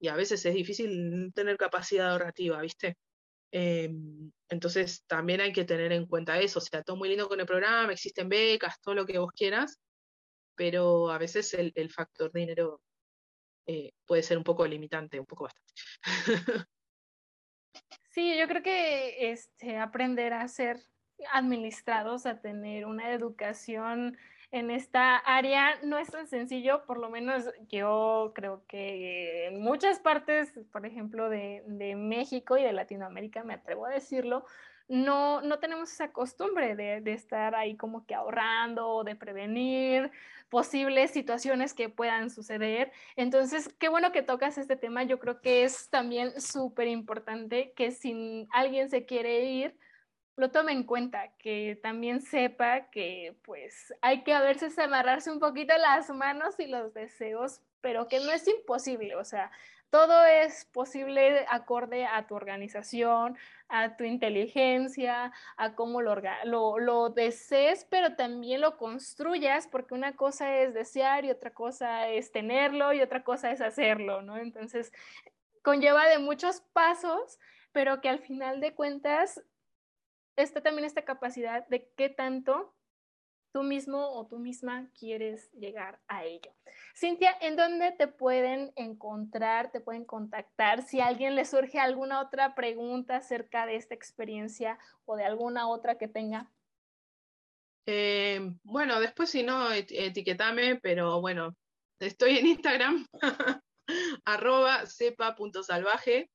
[0.00, 2.96] y a veces es difícil tener capacidad ahorrativa, ¿viste?
[3.52, 3.90] Eh,
[4.48, 7.46] entonces también hay que tener en cuenta eso, o sea, todo muy lindo con el
[7.46, 9.80] programa, existen becas, todo lo que vos quieras,
[10.56, 12.80] pero a veces el, el factor dinero
[13.66, 15.72] eh, puede ser un poco limitante, un poco bastante.
[18.10, 20.82] sí, yo creo que este, aprender a ser
[21.32, 24.16] administrados, a tener una educación
[24.52, 30.00] en esta área no es tan sencillo, por lo menos yo creo que en muchas
[30.00, 34.44] partes, por ejemplo, de, de México y de Latinoamérica, me atrevo a decirlo,
[34.88, 40.10] no, no tenemos esa costumbre de, de, estar ahí como que ahorrando o de prevenir
[40.48, 42.90] posibles situaciones que puedan suceder.
[43.14, 45.04] Entonces, qué bueno que tocas este tema.
[45.04, 49.76] Yo creo que es también súper importante que si alguien se quiere ir,
[50.40, 55.38] lo tome en cuenta, que también sepa que pues hay que a veces amarrarse un
[55.38, 59.50] poquito las manos y los deseos, pero que no es imposible, o sea,
[59.90, 63.36] todo es posible acorde a tu organización,
[63.68, 70.16] a tu inteligencia, a cómo lo, lo, lo, desees, pero también lo construyas, porque una
[70.16, 74.38] cosa es desear y otra cosa es tenerlo y otra cosa es hacerlo, ¿no?
[74.38, 74.92] Entonces,
[75.62, 77.38] conlleva de muchos pasos,
[77.72, 79.42] pero que al final de cuentas
[80.42, 82.74] está también esta capacidad de qué tanto
[83.52, 86.52] tú mismo o tú misma quieres llegar a ello.
[86.96, 90.82] Cintia, ¿en dónde te pueden encontrar, te pueden contactar?
[90.82, 95.68] Si a alguien le surge alguna otra pregunta acerca de esta experiencia o de alguna
[95.68, 96.50] otra que tenga.
[97.86, 101.56] Eh, bueno, después si no, etiquetame, pero bueno,
[101.98, 103.06] estoy en Instagram,
[104.24, 106.30] arroba cepa.salvaje.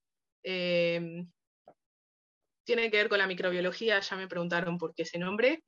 [2.66, 5.64] tiene que ver con la microbiología, ya me preguntaron por qué ese nombre.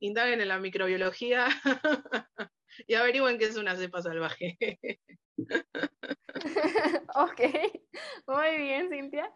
[0.00, 1.46] Indaguen en la microbiología
[2.86, 4.56] y averigüen qué es una cepa salvaje.
[7.14, 7.40] ok,
[8.26, 9.32] muy bien, Cintia.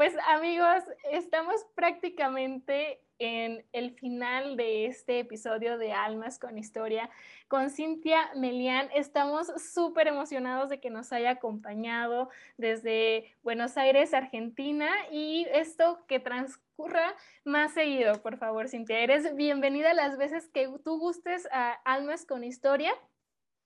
[0.00, 0.82] Pues amigos,
[1.12, 7.10] estamos prácticamente en el final de este episodio de Almas con Historia
[7.48, 8.88] con Cintia Melián.
[8.94, 16.18] Estamos súper emocionados de que nos haya acompañado desde Buenos Aires, Argentina, y esto que
[16.18, 17.14] transcurra
[17.44, 19.00] más seguido, por favor, Cintia.
[19.00, 22.94] Eres bienvenida las veces que tú gustes a Almas con Historia.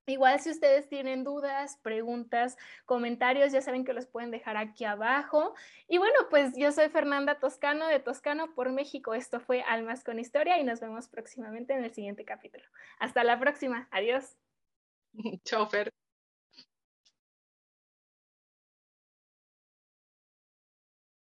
[0.06, 5.54] Igual si ustedes tienen dudas, preguntas, comentarios, ya saben que los pueden dejar aquí abajo.
[5.88, 9.14] Y bueno, pues yo soy Fernanda Toscano de Toscano por México.
[9.14, 12.64] Esto fue Almas con Historia y nos vemos próximamente en el siguiente capítulo.
[12.98, 13.88] Hasta la próxima.
[13.90, 14.36] Adiós.
[15.44, 15.90] Chao, Fer.